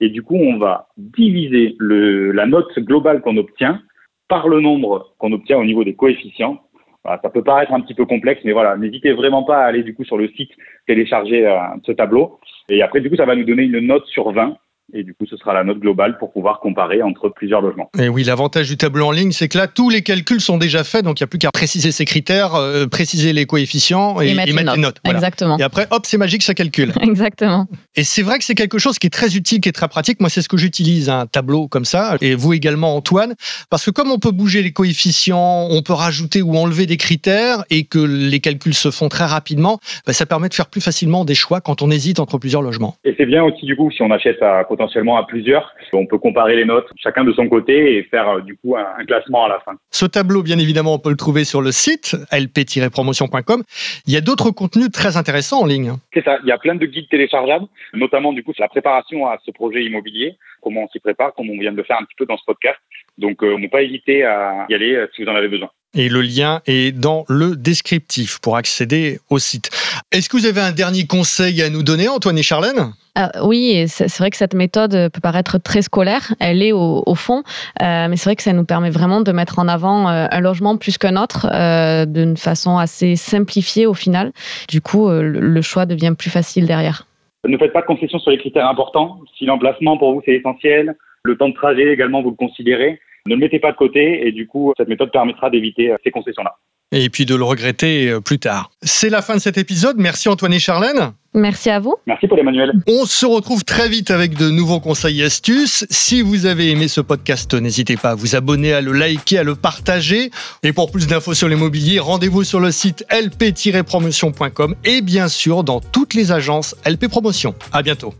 Et 0.00 0.08
du 0.08 0.22
coup, 0.22 0.36
on 0.36 0.56
va 0.56 0.88
diviser 0.96 1.76
la 1.78 2.46
note 2.46 2.78
globale 2.78 3.20
qu'on 3.20 3.36
obtient 3.36 3.82
par 4.28 4.48
le 4.48 4.60
nombre 4.60 5.14
qu'on 5.18 5.32
obtient 5.32 5.58
au 5.58 5.64
niveau 5.64 5.84
des 5.84 5.94
coefficients. 5.94 6.58
Ça 7.04 7.28
peut 7.28 7.44
paraître 7.44 7.72
un 7.72 7.80
petit 7.80 7.94
peu 7.94 8.06
complexe, 8.06 8.42
mais 8.44 8.52
voilà, 8.52 8.76
n'hésitez 8.76 9.12
vraiment 9.12 9.42
pas 9.42 9.58
à 9.58 9.66
aller 9.66 9.82
du 9.82 9.94
coup 9.94 10.04
sur 10.04 10.18
le 10.18 10.28
site 10.28 10.50
télécharger 10.86 11.46
euh, 11.46 11.58
ce 11.84 11.92
tableau. 11.92 12.38
Et 12.70 12.82
après, 12.82 13.00
du 13.00 13.10
coup, 13.10 13.16
ça 13.16 13.24
va 13.24 13.34
nous 13.36 13.44
donner 13.44 13.64
une 13.64 13.80
note 13.80 14.06
sur 14.06 14.32
20 14.32 14.56
et 14.94 15.02
du 15.02 15.14
coup, 15.14 15.26
ce 15.26 15.36
sera 15.36 15.52
la 15.52 15.64
note 15.64 15.78
globale 15.78 16.18
pour 16.18 16.32
pouvoir 16.32 16.60
comparer 16.60 17.02
entre 17.02 17.28
plusieurs 17.28 17.60
logements. 17.60 17.90
Et 17.98 18.08
oui, 18.08 18.24
l'avantage 18.24 18.68
du 18.68 18.76
tableau 18.76 19.06
en 19.06 19.10
ligne, 19.10 19.32
c'est 19.32 19.48
que 19.48 19.58
là, 19.58 19.66
tous 19.66 19.90
les 19.90 20.02
calculs 20.02 20.40
sont 20.40 20.58
déjà 20.58 20.84
faits, 20.84 21.04
donc 21.04 21.20
il 21.20 21.22
n'y 21.22 21.24
a 21.24 21.28
plus 21.28 21.38
qu'à 21.38 21.50
préciser 21.50 21.92
ses 21.92 22.04
critères, 22.04 22.54
euh, 22.54 22.86
préciser 22.86 23.32
les 23.32 23.46
coefficients 23.46 24.20
et, 24.20 24.30
Et 24.30 24.34
mettre 24.34 24.52
les 24.52 24.58
les 24.58 24.80
notes. 24.80 24.98
Voilà. 25.04 25.18
Exactement. 25.18 25.58
Et 25.58 25.62
après, 25.62 25.86
hop, 25.90 26.02
c'est 26.04 26.18
magique, 26.18 26.42
ça 26.42 26.54
calcule. 26.54 26.92
Exactement. 27.00 27.66
Et 27.96 28.04
c'est 28.04 28.22
vrai 28.22 28.38
que 28.38 28.44
c'est 28.44 28.54
quelque 28.54 28.78
chose 28.78 28.98
qui 28.98 29.06
est 29.06 29.10
très 29.10 29.36
utile, 29.36 29.60
qui 29.60 29.68
est 29.68 29.72
très 29.72 29.88
pratique. 29.88 30.20
Moi, 30.20 30.28
c'est 30.28 30.42
ce 30.42 30.48
que 30.48 30.56
j'utilise, 30.56 31.08
un 31.08 31.26
tableau 31.26 31.68
comme 31.68 31.84
ça, 31.84 32.16
et 32.20 32.34
vous 32.34 32.52
également, 32.52 32.96
Antoine, 32.96 33.34
parce 33.70 33.84
que 33.84 33.90
comme 33.90 34.10
on 34.10 34.18
peut 34.18 34.30
bouger 34.30 34.62
les 34.62 34.72
coefficients, 34.72 35.68
on 35.70 35.82
peut 35.82 35.92
rajouter 35.92 36.42
ou 36.42 36.56
enlever 36.56 36.86
des 36.86 36.96
critères, 36.96 37.64
et 37.70 37.84
que 37.84 37.98
les 37.98 38.40
calculs 38.40 38.74
se 38.74 38.90
font 38.90 39.08
très 39.08 39.24
rapidement, 39.26 39.78
bah, 40.06 40.12
ça 40.12 40.26
permet 40.26 40.48
de 40.48 40.54
faire 40.54 40.68
plus 40.68 40.80
facilement 40.80 41.24
des 41.24 41.34
choix 41.34 41.60
quand 41.60 41.82
on 41.82 41.90
hésite 41.90 42.20
entre 42.20 42.38
plusieurs 42.38 42.62
logements. 42.62 42.94
Et 43.04 43.14
c'est 43.16 43.26
bien 43.26 43.42
aussi, 43.44 43.66
du 43.66 43.76
coup, 43.76 43.90
si 43.90 44.02
on 44.02 44.10
achète 44.10 44.42
à, 44.42 44.64
potentiellement 44.80 45.18
à 45.18 45.24
plusieurs, 45.24 45.74
on 45.92 46.06
peut 46.06 46.16
comparer 46.16 46.56
les 46.56 46.64
notes, 46.64 46.88
chacun 46.96 47.22
de 47.22 47.32
son 47.32 47.48
côté, 47.48 47.96
et 47.96 48.02
faire 48.04 48.28
euh, 48.28 48.40
du 48.40 48.56
coup 48.56 48.76
un, 48.76 49.04
classement 49.04 49.44
à 49.44 49.48
la 49.48 49.60
fin. 49.60 49.72
Ce 49.90 50.06
tableau, 50.06 50.42
bien 50.42 50.58
évidemment, 50.58 50.94
on 50.94 50.98
peut 50.98 51.10
le 51.10 51.16
trouver 51.16 51.44
sur 51.44 51.60
le 51.60 51.70
site 51.70 52.16
lp-promotion.com. 52.32 53.62
Il 54.06 54.14
y 54.14 54.16
a 54.16 54.22
d'autres 54.22 54.50
contenus 54.50 54.90
très 54.90 55.18
intéressants 55.18 55.60
en 55.60 55.66
ligne. 55.66 55.92
C'est 56.14 56.24
ça, 56.24 56.38
il 56.42 56.48
y 56.48 56.52
a 56.52 56.56
plein 56.56 56.76
de 56.76 56.86
guides 56.86 57.10
téléchargeables, 57.10 57.66
notamment 57.92 58.32
du 58.32 58.42
coup 58.42 58.54
sur 58.54 58.62
la 58.62 58.68
préparation 58.68 59.26
à 59.26 59.38
ce 59.44 59.50
projet 59.50 59.84
immobilier, 59.84 60.36
comment 60.62 60.84
on 60.84 60.88
s'y 60.88 60.98
prépare, 60.98 61.34
comme 61.34 61.50
on 61.50 61.58
vient 61.58 61.72
de 61.72 61.76
le 61.76 61.84
faire 61.84 61.98
un 62.00 62.04
petit 62.04 62.16
peu 62.16 62.24
dans 62.24 62.38
ce 62.38 62.44
podcast. 62.46 62.78
Donc, 63.18 63.42
euh, 63.42 63.58
ne 63.58 63.68
pas 63.68 63.82
hésiter 63.82 64.24
à 64.24 64.64
y 64.70 64.74
aller 64.74 64.94
euh, 64.94 65.06
si 65.14 65.22
vous 65.22 65.30
en 65.30 65.34
avez 65.34 65.48
besoin. 65.48 65.68
Et 65.92 66.08
le 66.08 66.22
lien 66.22 66.60
est 66.66 66.92
dans 66.92 67.24
le 67.28 67.56
descriptif 67.56 68.38
pour 68.40 68.56
accéder 68.56 69.18
au 69.28 69.40
site. 69.40 69.70
Est-ce 70.12 70.28
que 70.28 70.36
vous 70.36 70.46
avez 70.46 70.60
un 70.60 70.70
dernier 70.70 71.06
conseil 71.06 71.62
à 71.62 71.68
nous 71.68 71.82
donner, 71.82 72.08
Antoine 72.08 72.38
et 72.38 72.44
Charlène? 72.44 72.92
Euh, 73.18 73.26
oui, 73.42 73.86
c'est 73.88 74.18
vrai 74.18 74.30
que 74.30 74.36
cette 74.36 74.54
méthode 74.54 75.10
peut 75.12 75.20
paraître 75.20 75.58
très 75.58 75.82
scolaire, 75.82 76.32
elle 76.38 76.62
est 76.62 76.70
au, 76.70 77.02
au 77.04 77.14
fond, 77.16 77.42
euh, 77.82 78.06
mais 78.08 78.16
c'est 78.16 78.26
vrai 78.26 78.36
que 78.36 78.42
ça 78.44 78.52
nous 78.52 78.64
permet 78.64 78.90
vraiment 78.90 79.20
de 79.20 79.32
mettre 79.32 79.58
en 79.58 79.66
avant 79.66 80.08
euh, 80.08 80.26
un 80.30 80.40
logement 80.40 80.76
plus 80.76 80.96
qu'un 80.96 81.16
autre 81.16 81.48
euh, 81.52 82.06
d'une 82.06 82.36
façon 82.36 82.78
assez 82.78 83.16
simplifiée 83.16 83.86
au 83.86 83.94
final. 83.94 84.32
Du 84.68 84.80
coup, 84.80 85.08
euh, 85.08 85.22
le 85.22 85.40
le 85.40 85.62
choix 85.62 85.86
devient 85.86 86.14
plus 86.16 86.30
facile 86.30 86.66
derrière. 86.66 87.06
Ne 87.46 87.58
faites 87.58 87.72
pas 87.72 87.80
de 87.80 87.86
concessions 87.86 88.20
sur 88.20 88.30
les 88.30 88.38
critères 88.38 88.68
importants. 88.68 89.18
Si 89.36 89.44
l'emplacement 89.44 89.98
pour 89.98 90.12
vous 90.12 90.22
c'est 90.24 90.34
essentiel, 90.34 90.94
le 91.24 91.36
temps 91.36 91.48
de 91.48 91.54
trajet 91.54 91.92
également 91.92 92.22
vous 92.22 92.30
le 92.30 92.36
considérez, 92.36 93.00
ne 93.26 93.34
le 93.34 93.40
mettez 93.40 93.58
pas 93.58 93.72
de 93.72 93.76
côté 93.76 94.26
et 94.26 94.32
du 94.32 94.46
coup 94.46 94.72
cette 94.76 94.88
méthode 94.88 95.12
permettra 95.12 95.50
d'éviter 95.50 95.90
euh, 95.90 95.96
ces 96.04 96.10
concessions-là. 96.10 96.56
Et 96.92 97.08
puis 97.08 97.24
de 97.24 97.36
le 97.36 97.44
regretter 97.44 98.08
euh, 98.08 98.20
plus 98.20 98.40
tard. 98.40 98.70
C'est 98.82 99.10
la 99.10 99.22
fin 99.22 99.34
de 99.36 99.40
cet 99.40 99.58
épisode. 99.58 99.96
Merci 99.98 100.28
Antoine 100.28 100.52
et 100.52 100.58
Charlène. 100.58 101.12
Merci 101.34 101.70
à 101.70 101.78
vous. 101.78 101.94
Merci 102.06 102.26
Paul 102.26 102.40
Emmanuel. 102.40 102.72
On 102.88 103.04
se 103.04 103.24
retrouve 103.24 103.62
très 103.64 103.88
vite 103.88 104.10
avec 104.10 104.36
de 104.36 104.50
nouveaux 104.50 104.80
conseils 104.80 105.20
et 105.20 105.24
astuces. 105.24 105.86
Si 105.88 106.22
vous 106.22 106.46
avez 106.46 106.70
aimé 106.70 106.88
ce 106.88 107.00
podcast, 107.00 107.54
n'hésitez 107.54 107.96
pas 107.96 108.10
à 108.10 108.14
vous 108.16 108.34
abonner, 108.34 108.72
à 108.72 108.80
le 108.80 108.92
liker, 108.92 109.38
à 109.38 109.44
le 109.44 109.54
partager. 109.54 110.30
Et 110.64 110.72
pour 110.72 110.90
plus 110.90 111.06
d'infos 111.06 111.34
sur 111.34 111.48
l'immobilier, 111.48 112.00
rendez-vous 112.00 112.42
sur 112.42 112.58
le 112.58 112.72
site 112.72 113.04
lp-promotion.com 113.10 114.74
et 114.84 115.00
bien 115.00 115.28
sûr 115.28 115.62
dans 115.62 115.78
toutes 115.78 116.14
les 116.14 116.32
agences 116.32 116.74
LP 116.84 117.06
Promotion. 117.06 117.54
À 117.72 117.82
bientôt. 117.82 118.12